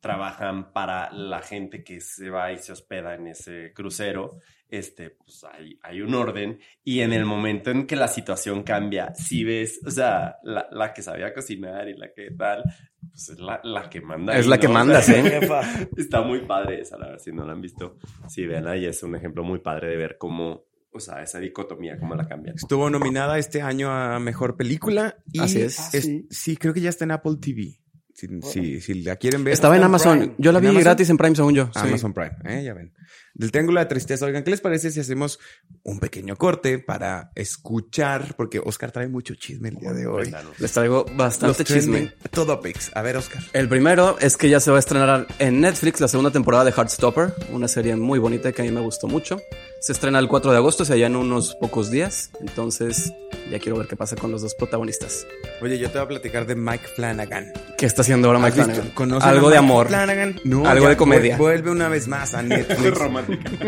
[0.00, 4.40] trabajan para la gente que se va y se hospeda en ese crucero,
[4.72, 9.14] este, pues hay, hay un orden y en el momento en que la situación cambia,
[9.14, 12.62] si ves, o sea, la, la que sabía cocinar y la que tal,
[13.10, 14.32] pues es la, la que manda.
[14.34, 14.70] Es ahí, la que ¿no?
[14.72, 15.28] O manda, sea, sí.
[15.28, 15.60] Jefa.
[15.96, 17.98] Está muy padre esa, la verdad, si no la han visto.
[18.28, 21.98] Sí, veanla y es un ejemplo muy padre de ver cómo, o sea, esa dicotomía,
[21.98, 22.56] cómo la cambian.
[22.56, 25.16] estuvo nominada este año a mejor película.
[25.32, 25.78] Y Así es.
[25.80, 26.26] Ah, sí.
[26.30, 27.78] sí, creo que ya está en Apple TV.
[28.14, 29.52] Si, si- si la quieren ver.
[29.54, 30.18] Estaba en Amazon.
[30.18, 30.34] Prime.
[30.38, 30.84] Yo la ¿En vi Amazon?
[30.84, 31.66] gratis en Prime, según yo.
[31.72, 31.80] Sí.
[31.80, 32.62] Amazon Prime, ¿eh?
[32.62, 32.92] ya ven.
[33.34, 34.26] Del Triángulo de la Tristeza.
[34.26, 35.38] Oigan, ¿qué les parece si hacemos
[35.84, 38.34] un pequeño corte para escuchar?
[38.36, 40.22] Porque Oscar trae mucho chisme el día de hoy.
[40.30, 40.60] Cuéntanos.
[40.60, 41.98] Les traigo bastante Los chisme.
[41.98, 42.90] trending Topics.
[42.94, 43.42] A ver, Oscar.
[43.52, 46.72] El primero es que ya se va a estrenar en Netflix la segunda temporada de
[46.72, 49.38] Heartstopper, una serie muy bonita que a mí me gustó mucho.
[49.80, 52.30] Se estrena el 4 de agosto, o sea, ya en unos pocos días.
[52.40, 53.12] Entonces,
[53.50, 55.26] ya quiero ver qué pasa con los dos protagonistas.
[55.60, 57.52] Oye, yo te voy a platicar de Mike Flanagan.
[57.76, 58.64] ¿Qué está haciendo ahora ¿Has Mike?
[58.64, 58.90] Flanagan?
[58.94, 59.88] ¿Conocen Algo de Mike amor.
[59.88, 60.40] Flanagan?
[60.44, 61.34] No, Algo ya de comedia.
[61.36, 62.98] vu- Vuelve una vez más a Netflix.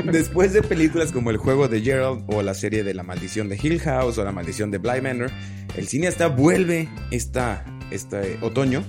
[0.05, 3.59] Después de películas como El juego de Gerald o la serie de La maldición de
[3.63, 5.31] Hill House o La maldición de Bly Manor,
[5.77, 8.85] el cineasta vuelve esta, este otoño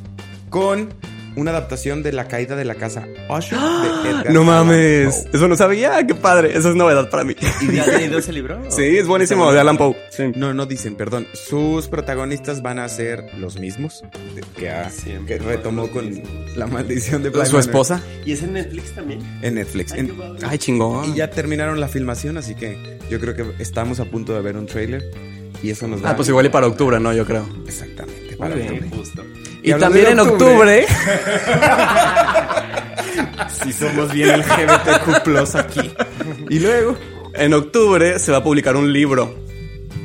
[0.49, 0.93] con
[1.35, 5.29] una adaptación de La caída de la casa Usher de Edgar No Allan mames, Poe.
[5.33, 7.35] eso no sabía, qué padre, eso es novedad para mí.
[7.61, 8.59] ¿Y has leído ese libro?
[8.69, 9.95] Sí, es buenísimo, de Alan Poe.
[10.11, 10.23] Sí.
[10.35, 11.27] No, no dicen, perdón.
[11.33, 14.03] Sus protagonistas van a ser los mismos
[14.35, 16.27] de- que, ha- Siempre que retomó con mismos.
[16.55, 18.01] la maldición de Bly Su Manor esposa.
[18.25, 19.19] ¿Y es en Netflix también?
[19.41, 19.91] en Netflix.
[19.93, 20.39] Ay, En- qué padre.
[20.47, 21.09] Ay, chingón.
[21.11, 24.57] Y ya terminaron la filmación, así que yo creo que estamos a punto de ver
[24.57, 25.03] un tráiler
[25.61, 27.13] y eso nos da Ah, pues igual y para octubre, ¿no?
[27.13, 27.47] Yo creo.
[27.67, 28.73] exactamente para Muy bien.
[28.83, 28.97] octubre.
[28.97, 29.23] Justo.
[29.65, 30.85] Y, también en octubre-.
[33.63, 35.91] Si somos bien LGBTQ aquí.
[36.49, 36.95] Y luego,
[37.33, 39.35] En octubre se va a publicar un libro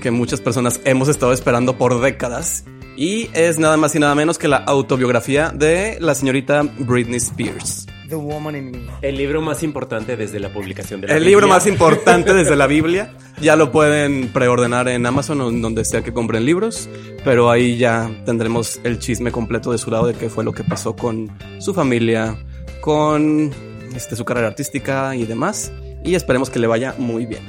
[0.01, 2.65] que muchas personas hemos estado esperando por décadas
[2.97, 7.87] y es nada más y nada menos que la autobiografía de la señorita Britney Spears.
[8.11, 8.79] The Woman in Me.
[9.03, 11.55] El libro más importante desde la publicación de la El libro Biblia.
[11.55, 13.15] más importante desde la Biblia.
[13.41, 16.89] Ya lo pueden preordenar en Amazon o en donde sea que compren libros,
[17.25, 20.63] pero ahí ya tendremos el chisme completo de su lado de qué fue lo que
[20.65, 22.37] pasó con su familia,
[22.83, 23.51] con
[23.97, 25.73] este, su carrera artística y demás.
[26.05, 27.43] Y esperemos que le vaya muy bien.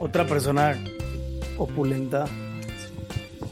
[0.00, 0.76] Otra persona
[1.56, 2.24] opulenta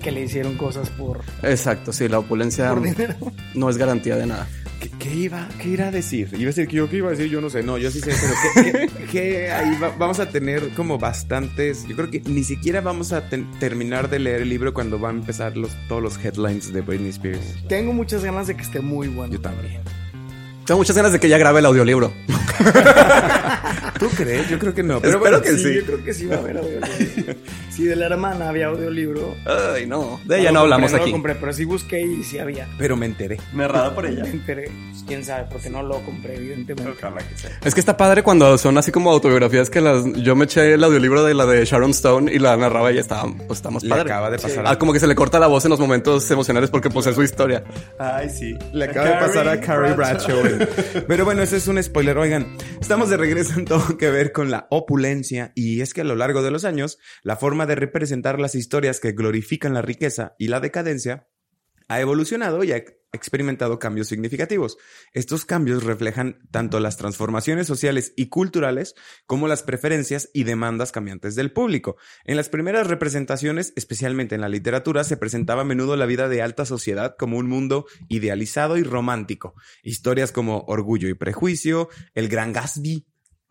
[0.03, 3.15] que le hicieron cosas por, Exacto, sí, la opulencia por dinero.
[3.55, 4.47] no es garantía de nada.
[4.91, 6.29] ¿Qué, qué iba, ¿qué irá a decir?
[6.33, 7.63] Iba a decir que yo qué iba a decir, yo no sé.
[7.63, 11.87] No, yo sí sé, pero ¿qué, qué- qué ahí va- vamos a tener como bastantes.
[11.89, 15.17] Yo creo que ni siquiera vamos a ten- terminar de leer el libro cuando van
[15.17, 17.41] a empezar los, todos los headlines de Britney Spears.
[17.69, 19.33] Tengo muchas ganas de que esté muy bueno.
[19.33, 19.81] Yo también.
[20.65, 22.13] Tengo muchas ganas de que ya grabe el audiolibro.
[23.99, 24.49] ¿Tú crees?
[24.49, 24.97] Yo creo que no.
[24.97, 25.75] Espero bueno, que sí.
[25.75, 27.35] Yo creo que sí va a haber audiolibro.
[27.71, 29.35] si de la hermana había audiolibro.
[29.75, 31.11] Ay, no, de ella lo no hablamos compré, aquí.
[31.11, 32.69] lo compré, pero sí busqué y sí había.
[32.79, 33.39] Pero me enteré.
[33.53, 34.23] Narrado por ella.
[34.27, 34.71] Me enteré.
[34.91, 36.93] Pues, quién sabe, porque no lo compré, evidentemente.
[36.99, 37.51] Ojalá que sea.
[37.65, 40.85] Es que está padre cuando son así como autobiografías que las yo me eché el
[40.85, 44.03] audiolibro de la de Sharon Stone y la narraba y estaba pues Le padre.
[44.03, 44.65] acaba de pasar.
[44.67, 47.15] Ah, como que se le corta la voz en los momentos emocionales porque pues es
[47.15, 47.63] su historia.
[47.99, 48.57] Ay, sí.
[48.73, 50.43] Le acaba de pasar a Carrie Bradshaw.
[51.07, 52.17] Pero bueno, ese es un spoiler.
[52.19, 56.05] Oigan, estamos de regreso en todo que ver con la opulencia y es que a
[56.05, 60.35] lo largo de los años, la forma de representar las historias que glorifican la riqueza
[60.39, 61.29] y la decadencia
[61.89, 64.77] ha evolucionado y ha experimentado cambios significativos.
[65.13, 68.95] Estos cambios reflejan tanto las transformaciones sociales y culturales
[69.27, 71.97] como las preferencias y demandas cambiantes del público.
[72.25, 76.43] En las primeras representaciones, especialmente en la literatura, se presentaba a menudo la vida de
[76.43, 79.55] alta sociedad como un mundo idealizado y romántico.
[79.83, 83.07] Historias como Orgullo y Prejuicio, El Gran Gatsby,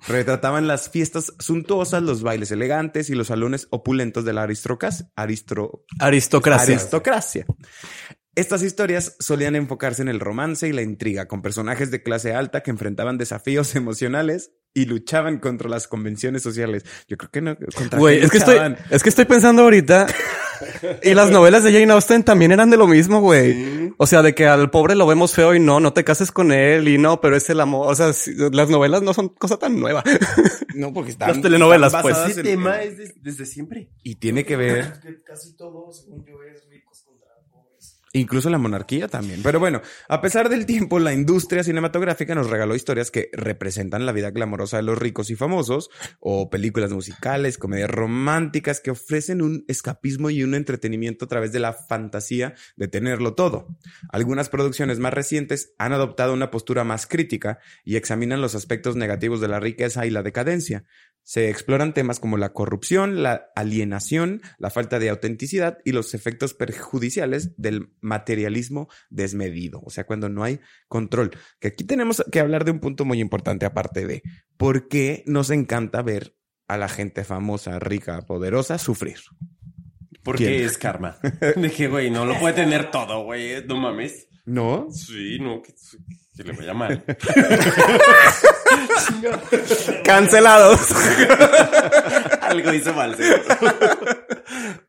[0.08, 5.10] retrataban las fiestas suntuosas, los bailes elegantes y los salones opulentos de la aristocracia.
[5.16, 5.86] Aristro...
[6.00, 6.76] Aristocracia.
[6.76, 7.46] aristocracia.
[8.36, 12.64] Estas historias solían enfocarse en el romance y la intriga, con personajes de clase alta
[12.64, 16.84] que enfrentaban desafíos emocionales y luchaban contra las convenciones sociales.
[17.08, 17.58] Yo creo que no.
[17.98, 18.58] Güey, es que estoy,
[18.90, 20.08] es que estoy pensando ahorita.
[21.04, 23.94] y las novelas de Jane Austen también eran de lo mismo, güey.
[23.98, 26.52] O sea, de que al pobre lo vemos feo y no, no te cases con
[26.52, 27.88] él y no, pero es el amor.
[27.92, 28.12] O sea,
[28.52, 30.04] las novelas no son cosa tan nueva.
[30.76, 31.30] No, porque están.
[31.30, 32.18] Las telenovelas, están pues.
[32.30, 33.92] Ese en- tema es de- desde siempre.
[34.04, 34.92] Y tiene que ver.
[35.26, 37.05] Casi todo, según yo, es ricos.
[38.16, 39.42] Incluso la monarquía también.
[39.44, 44.14] Pero bueno, a pesar del tiempo, la industria cinematográfica nos regaló historias que representan la
[44.14, 45.90] vida glamorosa de los ricos y famosos,
[46.22, 51.60] o películas musicales, comedias románticas que ofrecen un escapismo y un entretenimiento a través de
[51.60, 53.68] la fantasía de tenerlo todo.
[54.08, 59.42] Algunas producciones más recientes han adoptado una postura más crítica y examinan los aspectos negativos
[59.42, 60.86] de la riqueza y la decadencia.
[61.26, 66.54] Se exploran temas como la corrupción, la alienación, la falta de autenticidad y los efectos
[66.54, 71.32] perjudiciales del materialismo desmedido, o sea, cuando no hay control.
[71.60, 74.22] Que aquí tenemos que hablar de un punto muy importante aparte de
[74.56, 79.18] por qué nos encanta ver a la gente famosa, rica, poderosa sufrir.
[80.24, 80.64] Porque ¿Quién?
[80.64, 81.18] es karma.
[81.56, 83.66] De que, güey, no lo puede tener todo, güey.
[83.66, 84.28] No mames.
[84.46, 84.88] ¿No?
[84.92, 85.62] Sí, no,
[86.36, 87.04] que le vaya mal.
[90.04, 90.92] Cancelados.
[92.42, 93.44] Algo hizo mal, seguro.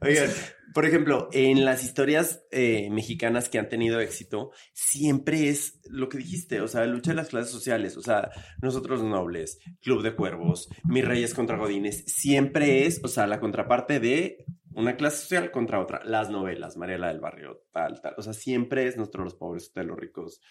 [0.01, 0.31] Oigan,
[0.77, 6.19] por ejemplo, en las historias eh, mexicanas que han tenido éxito, siempre es lo que
[6.19, 8.29] dijiste, o sea, lucha de las clases sociales, o sea,
[8.61, 14.01] nosotros nobles, Club de Cuervos, Mis Reyes contra Godines, siempre es, o sea, la contraparte
[14.01, 16.03] de una clase social contra otra.
[16.05, 19.87] Las novelas, Mariela del Barrio, tal, tal, o sea, siempre es nosotros los pobres, ustedes
[19.87, 20.43] los ricos.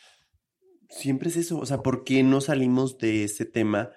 [0.89, 3.89] Siempre es eso, o sea, ¿por qué no salimos de ese tema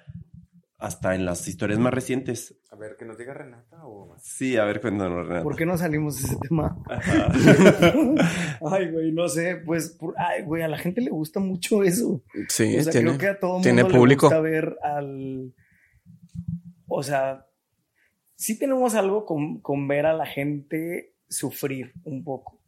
[0.78, 2.56] hasta en las historias más recientes?
[2.70, 5.44] A ver, que nos diga Renata o Sí, a ver, cuéntanos, Renato.
[5.44, 6.76] ¿Por qué no salimos de ese tema?
[6.88, 7.32] Ajá.
[8.70, 12.22] ay, güey, no sé, pues, por- ay, güey, a la gente le gusta mucho eso.
[12.48, 14.26] Sí, o sea, tiene, creo que a todo mundo tiene le público.
[14.26, 15.52] gusta ver al...
[16.86, 17.46] O sea,
[18.36, 22.60] sí tenemos algo con, con ver a la gente sufrir un poco.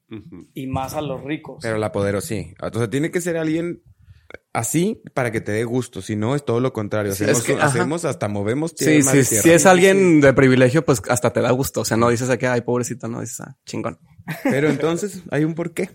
[0.55, 1.61] Y más a los ricos.
[1.63, 2.53] Pero la poderosa sí.
[2.61, 3.81] O sea, tiene que ser alguien
[4.53, 6.03] así para que te dé gusto.
[6.03, 7.15] Si no, es todo lo contrario.
[7.15, 7.67] Sí, Hacemos, es que, ajá.
[7.67, 9.25] hacemos hasta movemos Sí, sí, tierra.
[9.25, 11.81] si es alguien de privilegio, pues hasta te da gusto.
[11.83, 13.99] O sea, no dices aquí, ay, pobrecito, no dices, ah, chingón.
[14.45, 15.91] Pero entonces hay un porqué.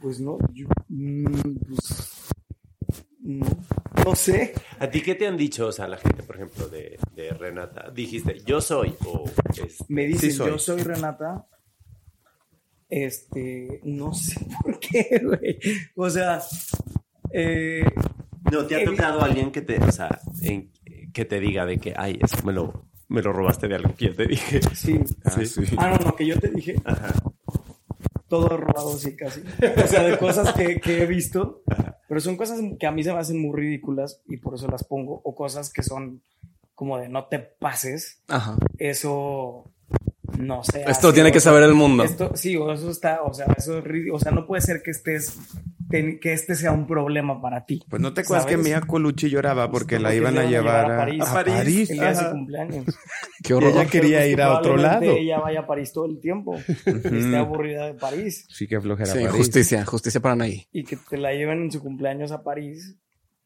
[0.00, 2.12] Pues no, yo, mm, pues,
[3.20, 3.46] no,
[4.04, 4.54] no sé.
[4.78, 7.90] ¿A ti qué te han dicho, o sea, la gente, por ejemplo, de, de Renata?
[7.90, 9.24] Dijiste, yo soy, o
[9.62, 9.84] es...
[9.88, 10.50] Me dicen, soy.
[10.50, 11.46] yo soy Renata.
[12.88, 15.58] Este, no sé por qué, güey.
[15.96, 16.40] O sea,
[17.32, 17.84] eh,
[18.50, 20.70] No, ¿te ha He tocado alguien que te, o sea, en-
[21.12, 24.06] que te diga de que, ay, eso me lo, me lo robaste de algo que
[24.06, 24.60] yo te dije?
[24.74, 24.98] sí.
[25.24, 25.62] Ah, sí.
[25.76, 26.76] Ah, no, no, que yo te dije.
[26.84, 27.14] Ajá.
[28.28, 29.40] Todo robado, sí, casi.
[29.82, 31.62] O sea, de cosas que, que he visto.
[32.08, 34.84] Pero son cosas que a mí se me hacen muy ridículas y por eso las
[34.84, 35.20] pongo.
[35.24, 36.22] O cosas que son
[36.74, 38.22] como de no te pases.
[38.28, 38.56] Ajá.
[38.78, 39.70] Eso
[40.38, 40.84] no sé.
[40.86, 42.04] Esto tiene que saber el mundo.
[42.04, 44.16] Esto, sí, o eso está, o sea, eso es ridículo.
[44.16, 45.38] O sea, no puede ser que estés,
[45.88, 47.82] que este sea un problema para ti.
[47.88, 48.56] Pues no te acuerdas que.
[48.56, 51.22] Mia Colucci lloraba porque Porque la iban a iban a llevar llevar a, a París.
[51.26, 51.54] a París.
[51.54, 51.90] París.
[51.90, 52.84] El día de su cumpleaños.
[53.42, 53.70] Qué horror.
[53.72, 55.18] ella quería pues, ir a otro probablemente lado.
[55.18, 56.56] Ella vaya a París todo el tiempo.
[56.56, 58.46] Esté aburrida de París.
[58.50, 59.30] Sí, que flojera Sí, París.
[59.36, 60.66] justicia, justicia para Anaí.
[60.72, 62.96] Y que te la lleven en su cumpleaños a París.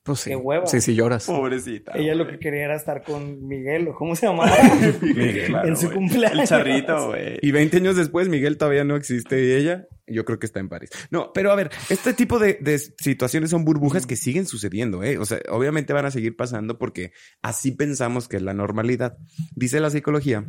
[0.03, 0.31] Pues sí.
[0.31, 0.67] Qué hueva.
[0.67, 1.27] Sí, sí lloras.
[1.27, 1.93] Pobrecita.
[1.95, 4.51] ella lo que quería era estar con Miguel, o cómo se llamaba.
[5.01, 5.97] Miguel, claro, en su güey.
[5.97, 6.41] cumpleaños.
[6.41, 7.39] El charrito, güey.
[7.41, 10.69] Y 20 años después, Miguel todavía no existe y ella, yo creo que está en
[10.69, 10.91] París.
[11.11, 15.19] No, pero a ver, este tipo de, de situaciones son burbujas que siguen sucediendo, ¿eh?
[15.19, 19.17] O sea, obviamente van a seguir pasando porque así pensamos que es la normalidad.
[19.55, 20.45] Dice la psicología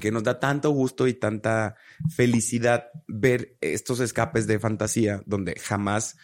[0.00, 1.74] que nos da tanto gusto y tanta
[2.14, 6.16] felicidad ver estos escapes de fantasía donde jamás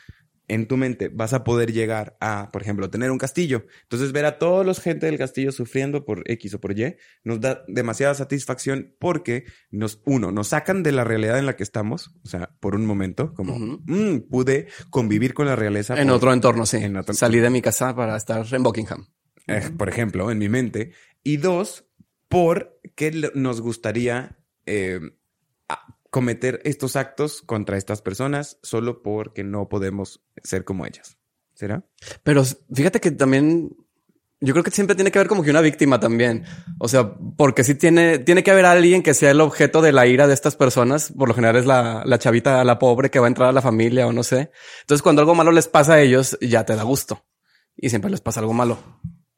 [0.49, 3.67] en tu mente vas a poder llegar a, por ejemplo, tener un castillo.
[3.83, 7.41] Entonces ver a todos los gente del castillo sufriendo por X o por Y nos
[7.41, 12.15] da demasiada satisfacción porque nos, uno, nos sacan de la realidad en la que estamos,
[12.25, 13.59] o sea, por un momento, como.
[13.59, 16.01] "Mm, pude convivir con la realeza.
[16.01, 16.79] En por- otro entorno, sí.
[16.79, 19.07] En otro- Salí de mi casa para estar en Buckingham.
[19.47, 20.93] eh, por ejemplo, en mi mente.
[21.23, 21.87] Y dos,
[22.29, 25.01] porque nos gustaría eh,
[26.11, 31.19] cometer estos actos contra estas personas solo porque no podemos ser como ellas.
[31.55, 31.85] ¿Será?
[32.23, 33.77] Pero fíjate que también
[34.41, 36.45] yo creo que siempre tiene que haber como que una víctima también.
[36.79, 40.07] O sea, porque sí tiene, tiene que haber alguien que sea el objeto de la
[40.07, 41.13] ira de estas personas.
[41.17, 43.63] Por lo general es la, la chavita, la pobre que va a entrar a la
[43.63, 44.53] familia o no sé.
[44.83, 47.25] Entonces, cuando algo malo les pasa a ellos, ya te da gusto.
[47.77, 48.79] Y siempre les pasa algo malo.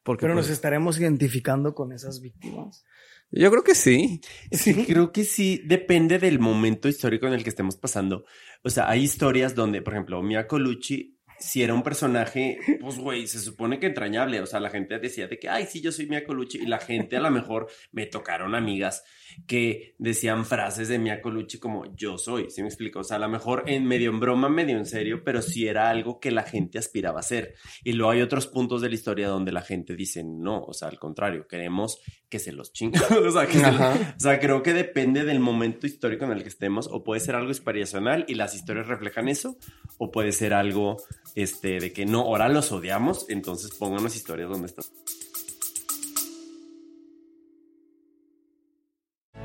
[0.03, 2.83] Porque Pero nos pues, estaremos identificando con esas víctimas.
[3.31, 4.21] Yo creo que sí.
[4.63, 8.25] Que creo que sí depende del momento histórico en el que estemos pasando.
[8.63, 13.27] O sea, hay historias donde, por ejemplo, Mia Colucci, si era un personaje, pues güey,
[13.27, 14.41] se supone que entrañable.
[14.41, 16.59] O sea, la gente decía de que, ay, sí, yo soy Mia Colucci.
[16.59, 19.03] Y la gente a lo mejor me tocaron amigas
[19.47, 22.49] que decían frases de Mia Colucci como yo soy.
[22.49, 22.99] ¿Sí me explico?
[22.99, 25.89] O sea, a lo mejor en medio en broma, medio en serio, pero sí era
[25.89, 27.55] algo que la gente aspiraba a ser.
[27.83, 30.87] Y luego hay otros puntos de la historia donde la gente dice no, o sea,
[30.87, 33.03] al contrario, queremos que se los chingan.
[33.27, 36.43] o, sea, que se lo- o sea, creo que depende del momento histórico en el
[36.43, 39.57] que estemos, o puede ser algo inspiracional y las historias reflejan eso,
[39.97, 40.97] o puede ser algo
[41.35, 44.85] este, de que no, ahora los odiamos, entonces pónganos historias donde están.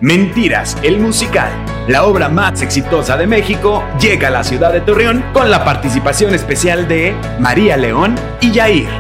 [0.01, 1.51] Mentiras, el musical,
[1.89, 6.35] la obra más exitosa de México, llega a la ciudad de Torreón con la participación
[6.35, 8.91] especial de María León y Yair.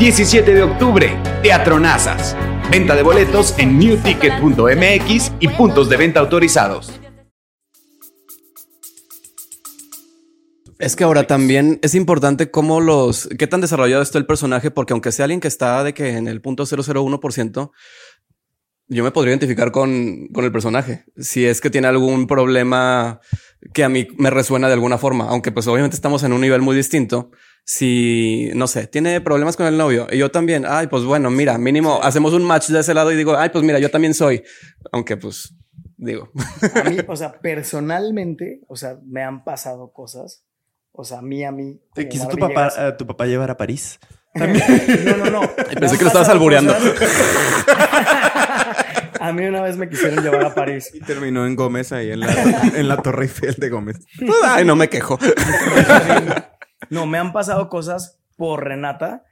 [0.00, 2.36] 17 de octubre, Teatro Nazas.
[2.72, 7.00] Venta de boletos en newticket.mx y puntos de venta autorizados.
[10.80, 14.92] Es que ahora también es importante cómo los, qué tan desarrollado está el personaje, porque
[14.92, 17.70] aunque sea alguien que está de que en el punto 001%,
[18.88, 21.04] yo me podría identificar con, con el personaje.
[21.16, 23.20] Si es que tiene algún problema
[23.72, 26.62] que a mí me resuena de alguna forma, aunque pues obviamente estamos en un nivel
[26.62, 27.30] muy distinto.
[27.64, 31.58] Si, no sé, tiene problemas con el novio y yo también, ay, pues bueno, mira,
[31.58, 34.44] mínimo hacemos un match de ese lado y digo, ay, pues mira, yo también soy.
[34.92, 35.52] Aunque pues,
[35.96, 36.30] digo,
[36.74, 40.44] A mí, o sea, personalmente, o sea, me han pasado cosas.
[40.92, 41.80] O sea, a mí, a mí.
[42.08, 43.98] Quiso tu papá, a tu papá llevar a París.
[44.36, 45.40] No, no, no.
[45.70, 46.74] Me pensé que lo estabas albureando.
[49.26, 50.90] A mí una vez me quisieron llevar a París.
[50.94, 52.32] Y terminó en Gómez ahí en la,
[52.76, 54.06] en la Torre Eiffel de Gómez.
[54.18, 55.18] pues, ay, no me quejo.
[56.90, 59.24] No, me han pasado cosas por Renata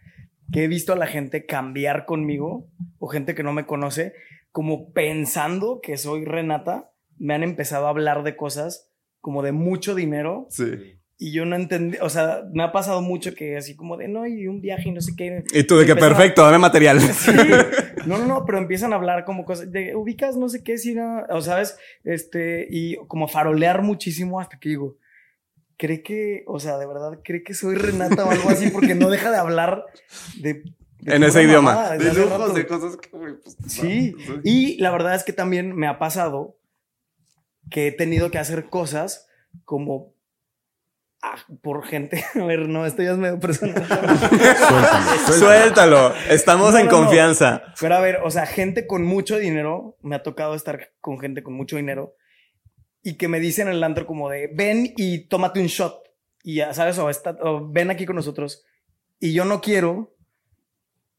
[0.53, 4.15] que he visto a la gente cambiar conmigo o gente que no me conoce,
[4.51, 9.95] como pensando que soy Renata, me han empezado a hablar de cosas como de mucho
[9.95, 11.01] dinero Sí.
[11.19, 14.27] Y yo no entendí, o sea, me ha pasado mucho que así como de no,
[14.27, 15.45] y un viaje y no sé qué.
[15.53, 17.01] Y tú de que a- perfecto, dame material.
[17.13, 17.31] Sí.
[18.07, 20.95] No, no, no, pero empiezan a hablar como cosas de ubicas, no sé qué, si
[20.95, 24.99] no, o sabes, este, y como farolear muchísimo hasta que digo,
[25.79, 29.09] cree que, o sea, de verdad, cree que soy Renata o algo así, porque no
[29.09, 29.87] deja de hablar
[30.39, 30.65] de.
[31.01, 31.75] de En ese idioma.
[31.75, 34.41] mamada De lujos, de cosas que, pues, Sí, no.
[34.45, 36.59] y la verdad es que también me ha pasado
[37.71, 39.29] que he tenido que hacer cosas
[39.65, 40.13] como
[41.25, 42.25] ah, por gente.
[42.41, 43.87] A ver, no, esto ya es medio personal.
[45.39, 46.13] Suéltalo.
[46.31, 46.99] Estamos No, en no, no.
[46.99, 47.63] confianza.
[47.81, 51.43] Pero a ver, o sea, gente con mucho dinero, me ha tocado estar con gente
[51.43, 52.15] con mucho dinero
[53.03, 56.03] y que me dicen en el antro como de ven y tómate un shot
[56.43, 58.65] y ya sabes, o, está- o ven aquí con nosotros
[59.19, 60.15] y yo no quiero,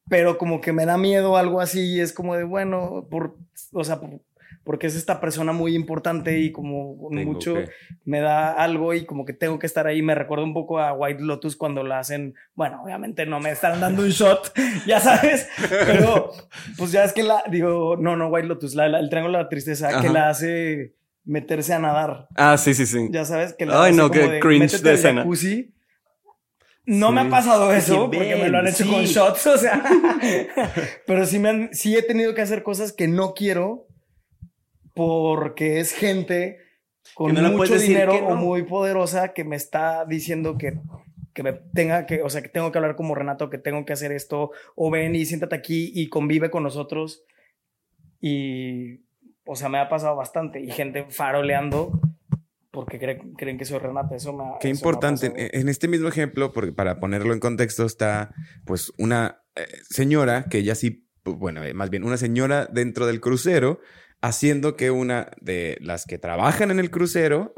[0.09, 3.37] pero como que me da miedo algo así y es como de bueno, por,
[3.73, 4.21] o sea, por-
[4.63, 7.69] porque es esta persona muy importante y como con Tengo mucho que-
[8.05, 10.01] me da algo y como que tengo que estar ahí.
[10.01, 12.33] Me recuerda un poco a White Lotus cuando la hacen.
[12.55, 14.51] Bueno, obviamente no me están dando un shot,
[14.87, 16.31] ya sabes, pero
[16.77, 19.43] pues ya es que la digo, no, no, White Lotus, la, la- el triángulo de
[19.43, 20.11] la tristeza que Ajá.
[20.11, 20.93] la hace
[21.25, 22.27] meterse a nadar.
[22.35, 23.07] Ah, sí, sí, sí.
[23.11, 25.21] Ya sabes que la Ay, hace no, qué cringe de escena.
[25.21, 25.71] jacuzzi.
[26.87, 27.27] No me Sí.
[27.27, 28.89] ha pasado Es eso que porque me lo han hecho sí.
[28.91, 29.81] con shots, o sea,
[31.07, 33.87] pero sí me han, sí he tenido que hacer cosas que no quiero
[34.95, 36.57] porque es gente
[37.13, 38.27] con no mucho dinero no.
[38.29, 40.79] o muy poderosa que me está diciendo que,
[41.33, 43.93] que me tenga que, o sea, que tengo que hablar como Renato, que tengo que
[43.93, 47.23] hacer esto, o ven y siéntate aquí y convive con nosotros.
[48.21, 49.01] Y,
[49.45, 50.59] o sea, me ha pasado bastante.
[50.61, 51.99] Y gente faroleando
[52.71, 54.15] porque creen, creen que soy Renata.
[54.15, 55.29] Eso me ha- Qué eso me ha importante.
[55.29, 55.49] pasado.
[55.53, 58.33] En este mismo ejemplo, porque para ponerlo en contexto, está
[58.65, 63.21] pues una eh, señora que ella sí, bueno, eh, más bien una señora dentro del
[63.21, 63.79] crucero,
[64.27, 67.53] haciendo que una de las que trabajan en el crucero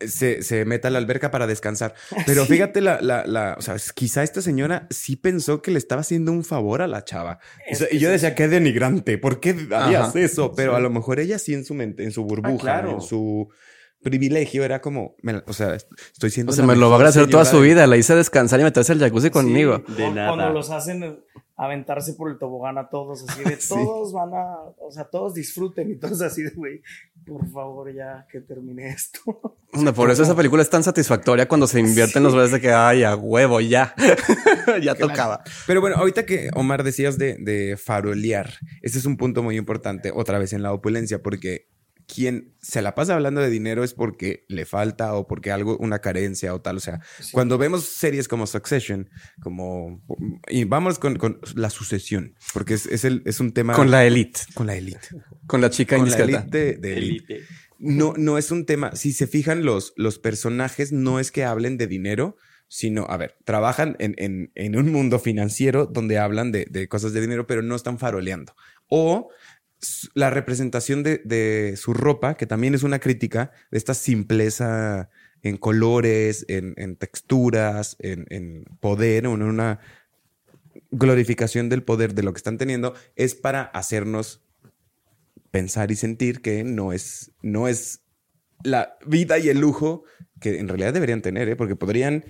[0.00, 1.94] eh, se, se meta a la alberca para descansar.
[2.26, 2.52] Pero Sí.
[2.52, 6.30] fíjate, la, la, la, o sea, quizá esta señora sí pensó que le estaba haciendo
[6.32, 7.38] un favor a la chava.
[7.70, 10.20] O sea, y yo decía, qué denigrante, ¿por qué harías Ajá.
[10.20, 10.52] eso?
[10.54, 12.92] Pero a lo mejor ella sí en su mente, en su burbuja, claro.
[12.92, 13.48] en su
[14.02, 17.28] privilegio, era como, me o sea, estoy siendo O sea, me lo va a agradecer
[17.28, 17.86] toda su de- vida.
[17.86, 19.82] La hice descansar y meterse al jacuzzi conmigo.
[19.96, 20.28] De O nada.
[20.34, 21.20] Cuando los hacen
[21.56, 25.90] aventarse por el tobogán a todos, así de todos van a, o sea, todos disfruten
[25.90, 26.82] y todos así de, güey,
[27.26, 29.20] por favor ya que termine esto.
[29.94, 33.02] Por eso esa película es tan satisfactoria cuando se invierten los roles de que, ay,
[33.04, 33.94] a huevo, ya,
[34.82, 35.42] ya tocaba.
[35.66, 40.10] Pero bueno, ahorita que Omar decías de, de farolear, ese es un punto muy importante
[40.14, 41.68] otra vez en la opulencia, porque
[42.08, 46.00] quien se la pasa hablando de dinero es porque le falta o porque algo, una
[46.00, 46.78] carencia o tal.
[46.78, 47.00] O sea,
[47.32, 49.10] cuando vemos series como Succession,
[49.42, 50.02] como.
[50.48, 53.74] Y vamos con, con la sucesión, porque es, es, el, es un tema.
[53.74, 54.40] Con la elite.
[54.54, 55.06] Con la elite.
[55.46, 57.42] Con la chica Con la elite de elite.
[57.78, 58.96] No, no es un tema.
[58.96, 62.36] Si se fijan, los, los personajes no es que hablen de dinero,
[62.68, 67.12] sino, a ver, trabajan en, en, en un mundo financiero donde hablan de, de cosas
[67.12, 68.54] de dinero, pero no están faroleando.
[68.88, 69.30] O
[70.14, 75.10] la representación de, su ropa, que también es una crítica de esta simpleza
[75.42, 79.80] en colores, en, texturas, en, en poder, en una
[80.90, 84.42] glorificación del poder de lo que están teniendo, es para hacernos
[85.50, 88.00] pensar y sentir que no es, no es
[88.64, 90.04] la vida y el lujo
[90.40, 91.56] que en realidad deberían tener, ¿eh?
[91.56, 92.24] porque podrían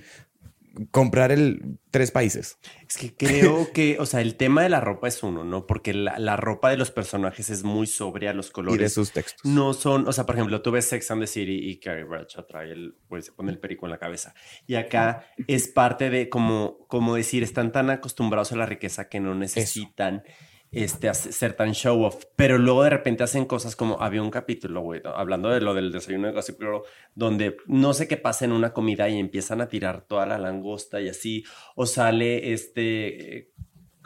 [0.91, 2.59] comprar el tres países.
[2.87, 5.67] Es que creo que, o sea, el tema de la ropa es uno, ¿no?
[5.67, 9.13] Porque la, la ropa de los personajes es muy sobria, los Y de colores sus
[9.13, 9.45] textos.
[9.45, 12.47] no son, o sea, por ejemplo, tú ves Sex and the City y Carrie Bradshaw
[12.47, 14.35] trae el, pues se pone el perico en la cabeza.
[14.67, 19.21] Y acá es parte de como, como decir, están tan acostumbrados a la riqueza que
[19.21, 20.23] no necesitan
[20.71, 22.25] este, ser tan show off.
[22.37, 26.29] Pero luego de repente hacen cosas como, había un capítulo, hablando de lo del desayuno
[26.29, 26.83] de Gossip Girl,
[27.15, 31.01] donde no sé qué pasa en una comida y empiezan a tirar toda la langosta
[31.01, 31.45] y así,
[31.75, 33.53] o sale este...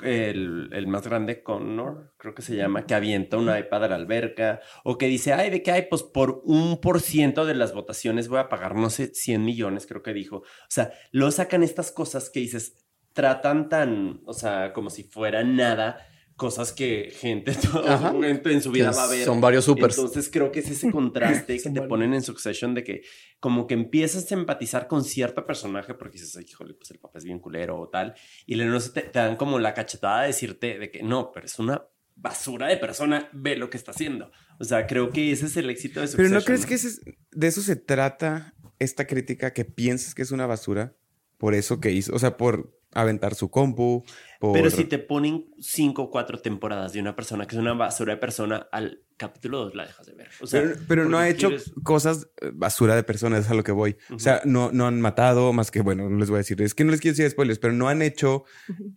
[0.02, 3.94] el, el más grande, Connor, creo que se llama, que avienta un iPad a la
[3.94, 5.82] alberca, o que dice, ay, ¿de qué hay?
[5.82, 9.86] Pues por un por ciento de las votaciones voy a pagar, no sé, 100 millones,
[9.86, 10.38] creo que dijo.
[10.38, 15.44] O sea, lo sacan estas cosas que dices, tratan tan, o sea, como si fuera
[15.44, 16.04] nada,
[16.42, 17.52] cosas que gente
[17.86, 18.12] Ajá.
[18.24, 19.24] en, en su vida Que va a ver.
[19.24, 19.96] Son varios supers.
[19.96, 21.86] Entonces creo que es ese contraste que te varios.
[21.88, 23.02] ponen en Succession de que
[23.38, 27.18] como que empiezas a empatizar con cierto personaje porque dices, ay, híjole, pues el papá
[27.18, 28.14] es bien culero o tal.
[28.46, 31.58] Y luego te, te dan como la cachetada de decirte de que no, pero es
[31.60, 31.84] una
[32.16, 34.30] basura de persona, ve lo que está haciendo.
[34.60, 36.34] O sea, creo que ese es el éxito de Pero Succession.
[36.40, 40.30] ¿no crees que ese es- de eso se trata esta crítica que piensas que es
[40.32, 40.94] una basura?
[41.38, 44.04] Por eso que hizo, o sea, por aventar su compu,
[44.40, 44.52] por...
[44.52, 48.14] Pero si te ponen cinco o cuatro temporadas de una persona que es una basura
[48.14, 50.28] de persona, al capítulo 2 la dejas de ver.
[50.40, 53.54] O sea, pero, pero no ha hecho quieres- cosas eh, basura de personas, es a
[53.54, 53.96] lo que voy.
[54.10, 56.74] O sea, no, no han matado más que, bueno, no les voy a decir, es
[56.74, 58.44] que no les quiero decir spoilers, pero no han hecho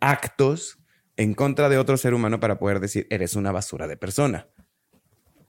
[0.01, 0.79] actos
[1.17, 4.49] en contra de otro ser humano para poder decir, eres una basura de persona.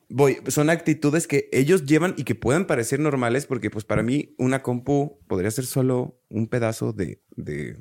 [0.09, 4.37] Voy, son actitudes que ellos llevan y que pueden parecer normales porque pues para mí
[4.39, 7.77] una compu podría ser solo un pedazo de, de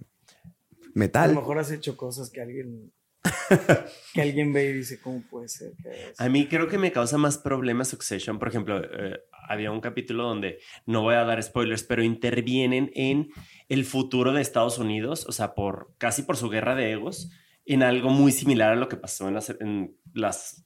[0.95, 1.33] A metal.
[1.33, 2.91] lo mejor has hecho cosas que alguien,
[4.13, 5.73] que alguien ve y dice, ¿cómo puede ser?
[5.81, 6.23] que haga eso?".
[6.23, 8.39] A mí creo que me causa más problemas Succession.
[8.39, 13.29] Por ejemplo, eh, había un capítulo donde, no voy a dar spoilers, pero intervienen en
[13.69, 17.29] el futuro de Estados Unidos, o sea, por casi por su guerra de egos,
[17.65, 20.65] en algo muy similar a lo que pasó en las, en las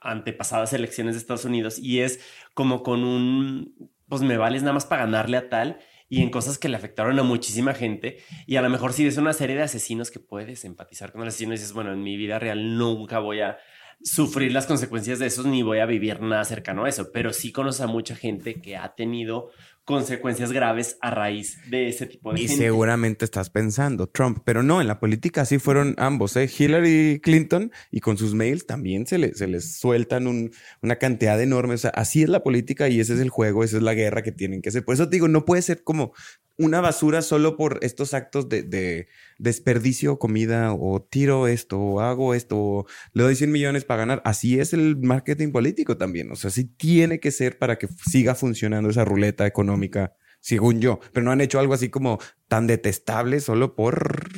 [0.00, 1.78] antepasadas elecciones de Estados Unidos.
[1.78, 2.20] Y es
[2.54, 5.78] como con un, pues me vales nada más para ganarle a tal.
[6.12, 8.18] Y en cosas que le afectaron a muchísima gente.
[8.46, 11.28] Y a lo mejor si ves una serie de asesinos que puedes empatizar con el
[11.28, 13.56] asesino dices, bueno, en mi vida real nunca voy a
[14.02, 17.50] sufrir las consecuencias de esos ni voy a vivir nada cercano a eso, pero sí
[17.50, 19.52] conozco a mucha gente que ha tenido
[19.84, 22.62] consecuencias graves a raíz de ese tipo de Y gente.
[22.64, 26.48] seguramente estás pensando Trump, pero no, en la política así fueron ambos, ¿eh?
[26.56, 30.52] Hillary Clinton y con sus mails también se, le- se les sueltan un-
[30.82, 31.74] una cantidad enorme.
[31.74, 34.22] O sea, así es la política y ese es el juego, esa es la guerra
[34.22, 34.84] que tienen que hacer.
[34.84, 36.12] Por eso te digo, no puede ser como
[36.58, 42.34] una basura solo por estos actos de, de desperdicio comida o tiro esto o hago
[42.34, 44.22] esto o le doy 100 millones para ganar.
[44.24, 46.30] Así es el marketing político también.
[46.30, 51.00] O sea, sí tiene que ser para que siga funcionando esa ruleta económica, según yo.
[51.12, 54.28] Pero no han hecho algo así como tan detestable solo por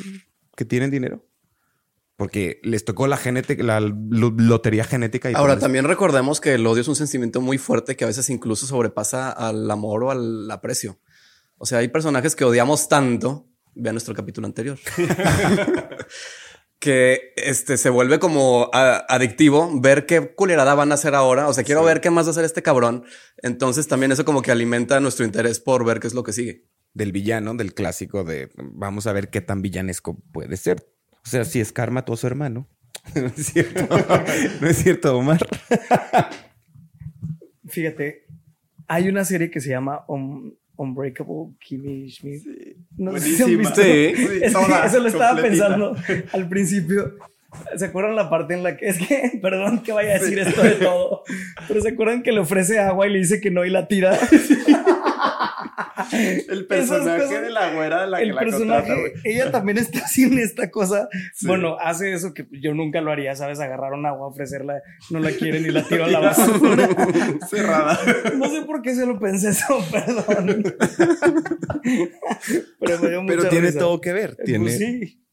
[0.57, 1.27] que tienen dinero.
[2.17, 5.33] Porque les tocó la genética, la lo- lotería genética.
[5.33, 8.31] Y Ahora, también recordemos que el odio es un sentimiento muy fuerte que a veces
[8.31, 11.01] incluso sobrepasa al amor o al aprecio.
[11.57, 14.79] O sea, hay personajes que odiamos tanto, vean nuestro capítulo anterior,
[16.79, 21.49] que este se vuelve como a- adictivo ver qué culerada van a hacer ahora.
[21.49, 23.05] O sea, quiero ver qué más va a hacer este cabrón.
[23.39, 26.67] Entonces también eso como que alimenta nuestro interés por ver qué es lo que sigue.
[26.93, 30.87] del villano, del clásico de vamos a ver qué tan villanesco puede ser.
[31.25, 32.69] O sea, si es karma tu su hermano.
[33.15, 33.89] No es cierto.
[34.61, 35.41] no es cierto, Omar.
[37.67, 38.27] Fíjate,
[38.87, 40.05] hay una serie que se llama
[40.77, 42.43] Unbreakable Kimmy Schmidt.
[42.97, 43.75] No sé si han visto.
[43.83, 43.83] Sí.
[43.85, 45.69] Es que Toda, eso lo estaba completita.
[45.69, 45.97] pensando
[46.33, 47.15] al principio.
[47.77, 50.63] ¿Se acuerdan la parte en la que es que, perdón que vaya a decir esto
[50.63, 51.23] de todo,
[51.69, 54.19] pero se acuerdan que le ofrece agua y le dice que no y la tira?
[56.49, 59.79] El personaje cosas- de la güera de la que el la personaje, contrata, ella también
[59.79, 61.09] está haciendo esta cosa.
[61.35, 61.47] Sí.
[61.47, 63.59] Bueno, hace eso que yo nunca lo haría, ¿sabes?
[63.61, 66.89] Agarrar un agua, ofrecerla, no la quieren y la tiro a la basura.
[67.49, 67.99] Cerrada.
[68.37, 70.63] No sé por qué se lo pensé eso, perdón.
[72.81, 73.79] Pero me dio mucha Pero tiene risa.
[73.79, 74.35] todo que ver.
[74.37, 75.24] Pues Tiene sí.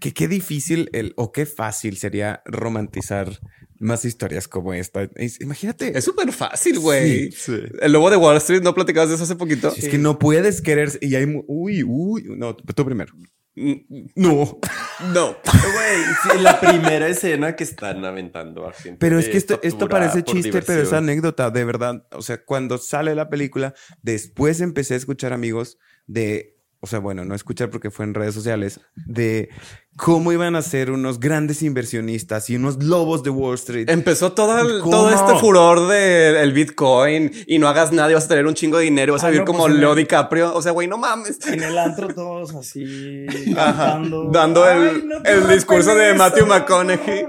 [0.00, 3.38] Que qué difícil el, o qué fácil sería romantizar
[3.78, 5.08] más historias como esta.
[5.16, 5.96] Es- imagínate.
[5.96, 7.30] Es súper fácil, güey.
[7.32, 7.58] Sí, sí.
[7.80, 9.72] El lobo de Wall Street, ¿no platicabas de eso hace poquito?
[9.76, 13.12] Es que no puedes querer y hay uy, uy, no, tú primero.
[13.54, 13.72] Mm,
[14.14, 14.58] No,
[15.12, 15.36] No.
[15.44, 18.98] Güey, sí, la primera escena que están aventando a gente.
[18.98, 21.04] pero es que esto, esto parece chiste, pero es diversión.
[21.04, 22.06] anécdota, de verdad.
[22.12, 25.76] O sea, cuando sale la película, después empecé a escuchar amigos
[26.06, 29.50] de, o sea, bueno, no escuchar porque fue en redes sociales, de
[29.96, 33.88] cómo iban a ser unos grandes inversionistas y unos lobos de Wall Street.
[33.90, 34.56] Empezó todo,
[34.90, 38.78] todo este furor del Bitcoin y no hagas nada y vas a tener un chingo
[38.78, 40.54] de dinero, vas a Ah, vivir no, como pues, Leo el- DiCaprio.
[40.54, 41.38] O sea, güey, no mames.
[41.46, 43.26] En el antro todos así
[43.56, 44.30] Ajá, cantando.
[44.32, 47.26] dando el- Ay, no te el discurso de eso, Matthew McConaughey.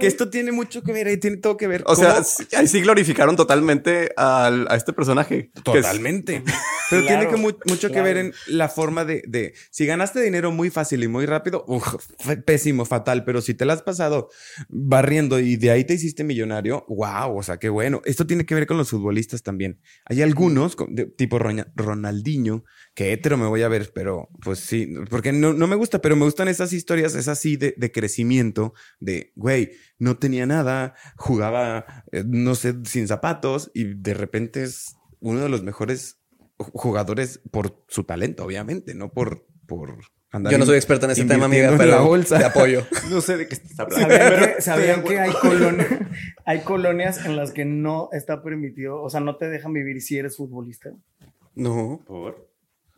[0.00, 1.82] que esto tiene mucho que ver, ahí tiene todo que ver.
[1.86, 2.22] O sea,
[2.56, 5.50] ahí sí glorificaron totalmente al- a este personaje.
[5.54, 6.42] es- Totalmente.
[6.90, 10.20] Pero Claro, tiene que mu- mucho que ver en la forma de, de- si ganaste
[10.22, 11.64] dinero muy fácil y muy rápido,
[12.44, 13.24] pésimo, fatal.
[13.24, 14.28] Pero si te la has pasado
[14.68, 18.00] barriendo y de ahí te hiciste millonario, wow, o sea, qué bueno.
[18.04, 19.80] Esto tiene que ver con los futbolistas también.
[20.04, 20.76] Hay algunos,
[21.16, 25.76] tipo Ronaldinho, que hetero me voy a ver, pero pues sí, porque no, no me
[25.76, 30.46] gusta, pero me gustan esas historias, es así de, de crecimiento, de, güey, no tenía
[30.46, 36.20] nada, jugaba, eh, no sé, sin zapatos y de repente es uno de los mejores
[36.58, 39.98] ju- jugadores por su talento, obviamente, no por, por
[40.30, 42.38] andar Yo no soy experto en ese tema, amiga, pero la bolsa.
[42.38, 42.86] te apoyo.
[43.10, 44.08] No sé de qué estás hablando.
[44.08, 46.08] ¿Sabían, que, sabían que hay, colon-
[46.44, 50.18] hay colonias en las que no está permitido, o sea, no te dejan vivir si
[50.18, 50.90] eres futbolista?
[51.54, 52.00] No.
[52.06, 52.48] ¿Por?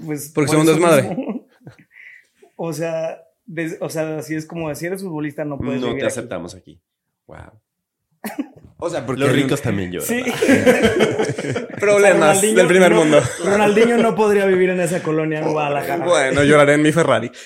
[0.05, 1.17] Pues, Porque por son un desmadre.
[2.57, 6.03] o sea, des- o sea, así es como si eres futbolista no puedes No vivir
[6.03, 6.13] te aquí.
[6.19, 6.81] aceptamos aquí.
[7.27, 7.53] Wow.
[8.83, 10.09] O sea, porque Los un- ricos también lloran.
[10.09, 10.23] Sí.
[11.81, 13.21] Problemas del primer no- mundo.
[13.45, 16.05] Ronaldinho no podría vivir en esa colonia en Guadalajara.
[16.07, 17.31] Bueno, lloraré en mi Ferrari.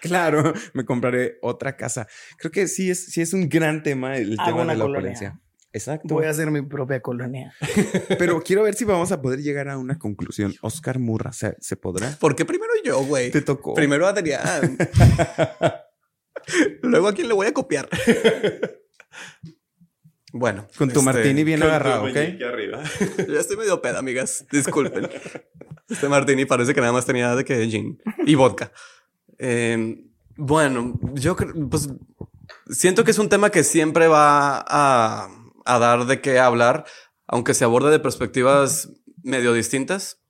[0.00, 2.06] Claro, me compraré otra casa.
[2.36, 4.84] Creo que sí es, sí es un gran tema el Hago tema una de la
[4.84, 4.98] colonia.
[5.00, 5.40] opulencia.
[5.72, 6.14] Exacto.
[6.14, 7.54] Voy a hacer mi propia colonia.
[8.18, 10.54] Pero quiero ver si vamos a poder llegar a una conclusión.
[10.60, 12.10] Oscar Murra, ¿se, se podrá?
[12.20, 13.30] ¿Por qué primero yo, güey?
[13.30, 13.72] Te tocó.
[13.74, 14.76] Primero Adrián.
[16.82, 17.88] Luego a quién le voy a copiar.
[20.32, 20.66] Bueno.
[20.76, 22.16] Con tu este, martini bien agarrado, ¿ok?
[22.16, 22.82] arriba.
[23.28, 24.46] Ya estoy medio peda, amigas.
[24.50, 25.08] Disculpen.
[25.88, 28.72] Este martini parece que nada más tenía de que gin y vodka.
[29.38, 30.02] Eh,
[30.36, 31.90] bueno, yo creo, pues
[32.70, 35.28] siento que es un tema que siempre va a,
[35.66, 36.86] a dar de qué hablar,
[37.26, 38.90] aunque se aborde de perspectivas
[39.22, 40.22] medio distintas,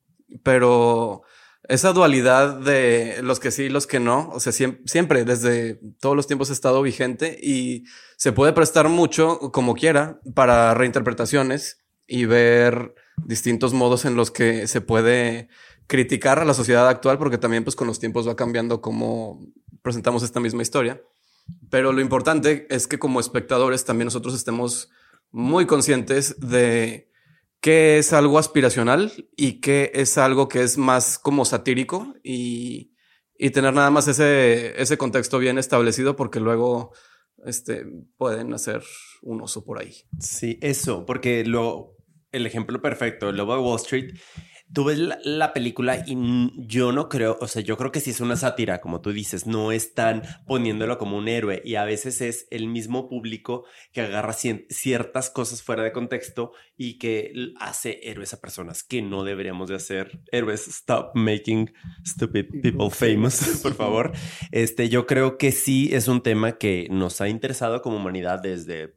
[0.42, 1.22] pero
[1.68, 5.80] esa dualidad de los que sí y los que no, o sea, siem- siempre desde
[6.00, 7.84] todos los tiempos ha estado vigente y
[8.16, 12.94] se puede prestar mucho como quiera para reinterpretaciones y ver
[13.24, 15.48] distintos modos en los que se puede
[15.86, 19.40] criticar a la sociedad actual, porque también pues con los tiempos va cambiando cómo
[19.82, 21.00] presentamos esta misma historia.
[21.70, 24.90] Pero lo importante es que como espectadores también nosotros estemos
[25.30, 27.10] muy conscientes de
[27.64, 32.92] qué es algo aspiracional y qué es algo que es más como satírico y,
[33.38, 36.92] y tener nada más ese, ese contexto bien establecido porque luego
[37.46, 37.86] este,
[38.18, 38.82] pueden hacer
[39.22, 39.94] un oso por ahí.
[40.20, 41.96] Sí, eso, porque lo,
[42.32, 44.14] el ejemplo perfecto, el lobo de Wall Street,
[44.72, 46.16] tú ves la, la película y
[46.66, 49.46] yo no creo, o sea, yo creo que sí es una sátira, como tú dices,
[49.46, 54.32] no están poniéndolo como un héroe y a veces es el mismo público que agarra
[54.32, 59.76] ciertas cosas fuera de contexto y que hace héroes a personas que no deberíamos de
[59.76, 60.66] hacer héroes.
[60.68, 61.72] Stop making
[62.04, 64.12] stupid people famous, por favor.
[64.50, 68.96] Este, yo creo que sí es un tema que nos ha interesado como humanidad desde,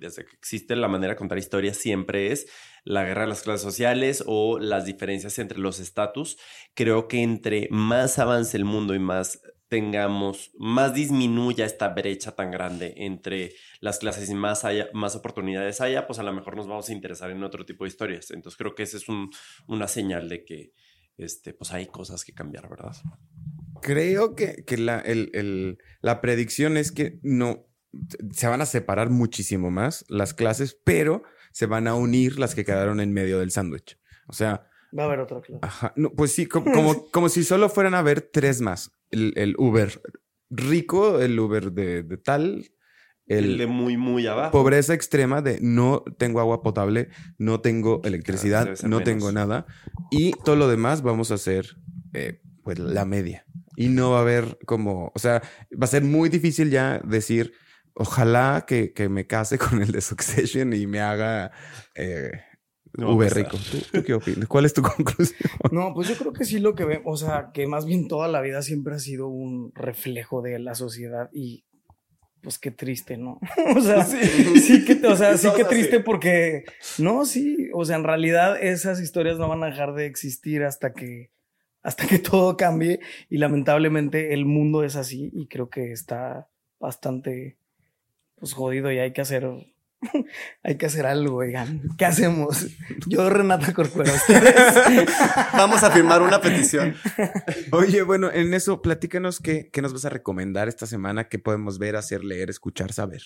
[0.00, 2.46] desde que existe la manera de contar historias, siempre es
[2.84, 6.36] la guerra de las clases sociales o las diferencias entre los estatus.
[6.74, 12.50] Creo que entre más avance el mundo y más tengamos, más disminuya esta brecha tan
[12.50, 16.68] grande entre las clases y más, haya, más oportunidades haya, pues a lo mejor nos
[16.68, 18.30] vamos a interesar en otro tipo de historias.
[18.30, 19.30] Entonces creo que esa es un-
[19.66, 20.72] una señal de que
[21.16, 22.94] este, pues hay cosas que cambiar, ¿verdad?
[23.80, 25.02] Creo que, que la,
[26.00, 27.66] la predicción es que no
[28.32, 31.22] se van a separar muchísimo más las clases, pero
[31.54, 33.96] se van a unir las que quedaron en medio del sándwich.
[34.26, 35.58] O sea, Va a haber otro club.
[35.62, 35.92] Ajá.
[35.96, 38.90] No, pues sí, como, como, como si solo fueran a ver tres más.
[39.10, 40.00] El, el Uber
[40.50, 42.70] rico, el Uber de, de tal,
[43.26, 44.52] El el, de muy, muy abajo.
[44.52, 49.04] pobreza extrema de no tengo agua potable, no tengo electricidad, no menos.
[49.04, 49.66] tengo nada.
[50.10, 51.76] Y todo lo demás vamos a hacer
[52.12, 53.46] eh, pues la media.
[53.76, 55.42] Y no va a haber como, o sea,
[55.72, 57.52] va a ser muy difícil ya decir,
[57.94, 61.52] ojalá que, que me case con el de Succession y me haga
[61.94, 62.32] eh,
[62.92, 63.56] No Uber rico.
[63.56, 64.48] ¿Tú, tú qué opinas?
[64.48, 65.50] ¿Cuál es tu conclusión?
[65.70, 68.28] No, pues yo creo que sí lo que vemos, o sea, que más bien toda
[68.28, 71.64] la vida siempre ha sido un reflejo de la sociedad y
[72.44, 73.40] pues qué triste, ¿no?
[73.76, 76.64] o sea, sí, que, o sea, sí que triste porque,
[76.98, 80.92] no, sí, o sea, en realidad esas historias no van a dejar de existir hasta
[80.92, 81.30] que,
[81.82, 87.56] hasta que todo cambie y lamentablemente el mundo es así y creo que está bastante,
[88.44, 89.48] pues jodido y hay que hacer...
[90.62, 91.80] Hay que hacer algo, oigan.
[91.96, 92.66] ¿Qué hacemos?
[93.06, 94.54] Yo, Renata Corcuera, ustedes.
[95.54, 96.94] Vamos a firmar una petición.
[97.72, 101.78] Oye, bueno, en eso, platícanos qué, qué nos vas a recomendar esta semana, qué podemos
[101.78, 103.22] ver, hacer, leer, escuchar, saber.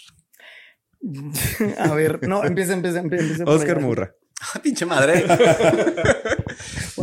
[1.78, 3.42] A ver, no, empieza, empieza, empieza.
[3.44, 3.80] Oscar.
[3.80, 4.14] Murra.
[4.40, 5.24] Ah, Pinche madre.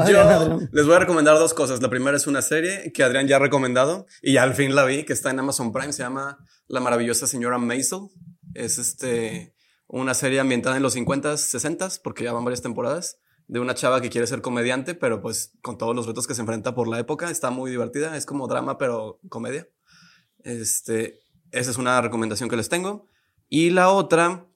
[0.08, 1.82] Yo les voy a recomendar dos cosas.
[1.82, 4.86] La primera es una serie que Adrián ya ha recomendado y ya al fin la
[4.86, 5.92] vi, que está en Amazon Prime.
[5.92, 8.08] Se llama La maravillosa señora Maisel.
[8.54, 9.54] Es este
[9.88, 14.02] una serie ambientada en los 50s, 60s, porque ya van varias temporadas, de una chava
[14.02, 17.00] que quiere ser comediante, pero pues con todos los retos que se enfrenta por la
[17.00, 17.30] época.
[17.30, 18.18] Está muy divertida.
[18.18, 19.68] Es como drama, pero comedia.
[20.40, 21.20] Este,
[21.52, 23.08] esa es una recomendación que les tengo.
[23.48, 24.48] Y la otra,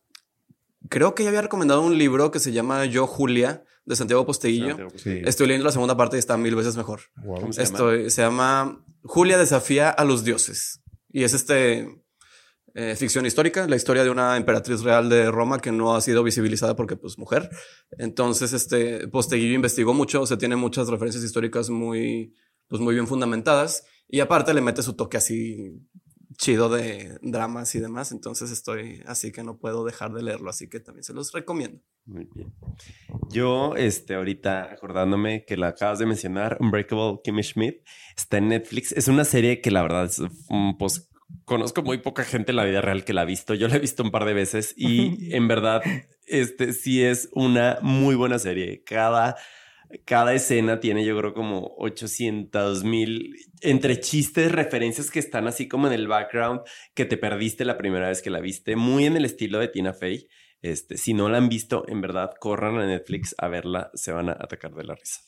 [0.88, 4.78] creo que ya había recomendado un libro que se llama Yo Julia, de Santiago Posteguillo.
[4.96, 5.22] Sí.
[5.26, 7.02] Estoy leyendo la segunda parte y está mil veces mejor.
[7.24, 8.10] ¿Cómo se llama?
[8.10, 10.82] Se llama Julia desafía a los dioses.
[11.12, 11.88] Y es este
[12.76, 16.24] eh, ficción histórica, la historia de una emperatriz real de Roma que no ha sido
[16.24, 17.50] visibilizada porque pues mujer.
[17.98, 22.36] Entonces este Posteguillo investigó mucho, o sea, tiene muchas referencias históricas muy
[22.68, 25.74] pues muy bien fundamentadas y aparte le mete su toque así
[26.40, 30.70] chido de dramas y demás, entonces estoy así que no puedo dejar de leerlo, así
[30.70, 31.82] que también se los recomiendo.
[32.06, 32.54] Muy bien.
[33.30, 37.86] Yo, este, ahorita acordándome que la acabas de mencionar, Unbreakable Kimmy Schmidt,
[38.16, 38.94] está en Netflix.
[38.94, 41.10] Es una serie que la verdad, es, mm, pues,
[41.44, 43.54] conozco muy poca gente en la vida real que la ha visto.
[43.54, 45.82] Yo la he visto un par de veces y en verdad,
[46.26, 48.82] este, sí es una muy buena serie.
[48.86, 49.36] Cada,
[50.06, 55.88] cada escena tiene, yo creo, como 800 mil entre chistes, referencias que están así como
[55.88, 56.62] en el background
[56.94, 59.94] que te perdiste la primera vez que la viste, muy en el estilo de Tina
[59.94, 60.28] Fey.
[60.62, 64.30] Este, si no la han visto, en verdad, corran a Netflix a verla, se van
[64.30, 65.22] a atacar de la risa.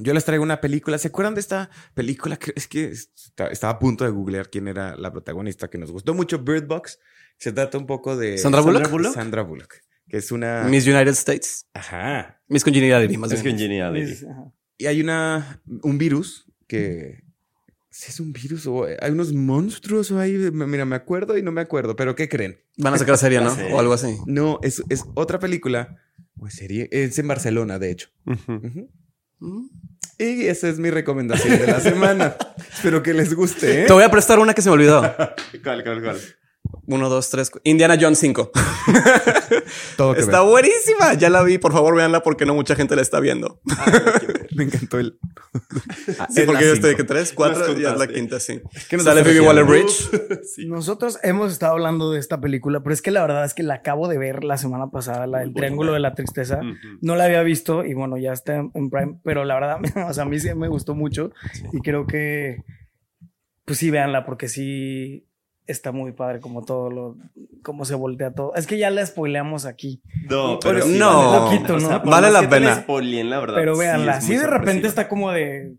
[0.00, 0.98] Yo les traigo una película.
[0.98, 2.38] ¿Se acuerdan de esta película?
[2.56, 6.14] Es que está- estaba a punto de googlear quién era la protagonista que nos gustó
[6.14, 6.98] mucho, Bird Box.
[7.38, 9.12] Se trata un poco de ¿Sandra Bullock?
[9.12, 9.74] Sandra Bullock,
[10.08, 10.64] que es una.
[10.64, 11.66] Miss United States.
[11.74, 12.40] Ajá.
[12.48, 13.54] Miss Congeniality, más Es bien.
[13.54, 14.26] Congeniality.
[14.26, 14.52] Ajá.
[14.78, 17.22] Y hay una un virus que
[17.90, 20.32] si es un virus o hay unos monstruos o ahí.
[20.52, 21.94] Mira, me acuerdo y no me acuerdo.
[21.94, 22.58] Pero ¿qué creen?
[22.76, 23.50] Van a sacar serie, ¿no?
[23.50, 23.72] La serie.
[23.72, 24.16] O algo así.
[24.26, 25.96] No, es, es otra película.
[26.38, 26.88] O serie.
[26.90, 28.08] Es en Barcelona, de hecho.
[28.26, 28.88] Ujú.
[29.40, 29.70] Ujú.
[30.18, 32.36] Y esa es mi recomendación de la semana.
[32.72, 33.82] Espero que les guste.
[33.82, 33.86] ¿eh?
[33.86, 35.00] Te voy a prestar una que se me olvidó.
[35.62, 36.18] ¿Cuál, cuál, cuál?
[36.86, 37.50] Uno, dos, tres.
[37.50, 38.50] cu- Indiana Jones 5.
[39.96, 40.50] Todo que Está ver.
[40.50, 41.14] buenísima.
[41.14, 41.58] Ya la vi.
[41.58, 43.60] Por favor, véanla porque no mucha gente la está viendo.
[44.56, 45.18] Me encantó el.
[46.30, 48.60] Sí, Es porque yo estoy que tres, cuatro Las y es la quinta, sí.
[48.88, 49.48] ¿Qué nos Sale Phoebe haciendo?
[49.48, 50.10] Waller-Bridge.
[50.54, 50.66] Sí.
[50.66, 53.74] Nosotros hemos estado hablando de esta película, pero es que la verdad es que la
[53.74, 56.08] acabo de ver la semana pasada, la del Muy Triángulo buena.
[56.08, 56.60] de la Tristeza.
[57.00, 59.78] No la había visto y bueno, ya está en, en Prime, pero la verdad,
[60.08, 61.30] o sea, a mí sí me gustó mucho
[61.72, 62.58] y creo que,
[63.64, 65.26] pues sí, véanla porque sí
[65.66, 67.16] está muy padre como todo lo,
[67.62, 68.54] cómo se voltea todo.
[68.54, 71.10] Es que ya la spoileamos aquí, No, Pero pero sí no.
[71.10, 71.88] vale la Poquito, pena.
[72.30, 72.74] La que te pena.
[72.82, 73.54] spoileen, la verdad.
[73.56, 74.20] pero véanla.
[74.20, 75.74] Sí, muy de repente está como de...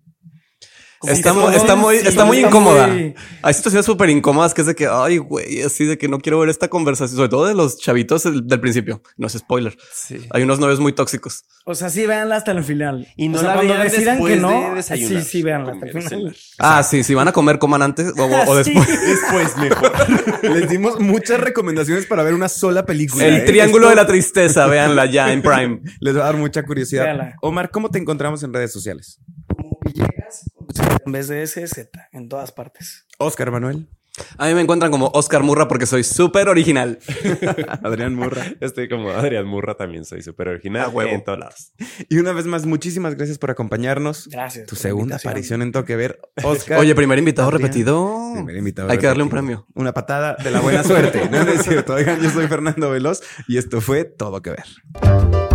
[1.04, 2.88] Está, muy, sí, está muy incómoda.
[2.88, 6.20] muy- Hay situaciones súper incómodas que es de que, ay, güey, así de que no
[6.20, 9.02] quiero ver esta conversación, sobre todo de los chavitos del, del principio.
[9.18, 9.78] No es spoiler.
[9.94, 10.18] Sí.
[10.32, 11.44] Hay unos novios muy tóxicos.
[11.66, 13.08] O sea, sí, véanla hasta el final.
[13.16, 15.22] Y no O sea, la cuando decidan que no, de desayunar.
[15.24, 16.36] sí, sí, véanla hasta el final.
[16.60, 18.88] Ah, sí, si van a comer, coman antes o, después.
[19.06, 19.92] Después mejor.
[20.44, 23.26] Les dimos muchas recomendaciones para ver una sola película.
[23.26, 23.42] El ¿eh?
[23.42, 25.82] triángulo Esto de la tristeza, véanla ya en Prime.
[26.00, 27.04] Les va a dar mucha curiosidad.
[27.04, 27.36] Véanla.
[27.42, 29.20] Omar, ¿cómo te encontramos en redes sociales?
[31.06, 33.06] En vez de S, Z, en todas partes.
[33.18, 33.88] Oscar Manuel.
[34.38, 37.00] A mí me encuentran como Oscar Murra porque soy súper original.
[37.84, 38.46] Adrián Murra.
[38.62, 41.12] Estoy como Adrián Murra, también soy súper original A huevo.
[41.12, 41.74] en todos lados.
[42.08, 44.30] Y una vez más, muchísimas gracias por acompañarnos.
[44.30, 44.68] Gracias.
[44.68, 45.32] Tu segunda invitación.
[45.32, 46.22] aparición en Toque Ver.
[46.44, 46.80] Oscar.
[46.80, 47.64] Oye, primer invitado Adrián.
[47.64, 48.32] repetido.
[48.36, 49.68] Primer invitado Hay que darle un premio.
[49.76, 51.28] Una patada de la buena suerte.
[51.30, 51.96] No, no es cierto.
[51.96, 55.55] Oigan, yo soy Fernando Veloz y esto fue Todo Que Ver.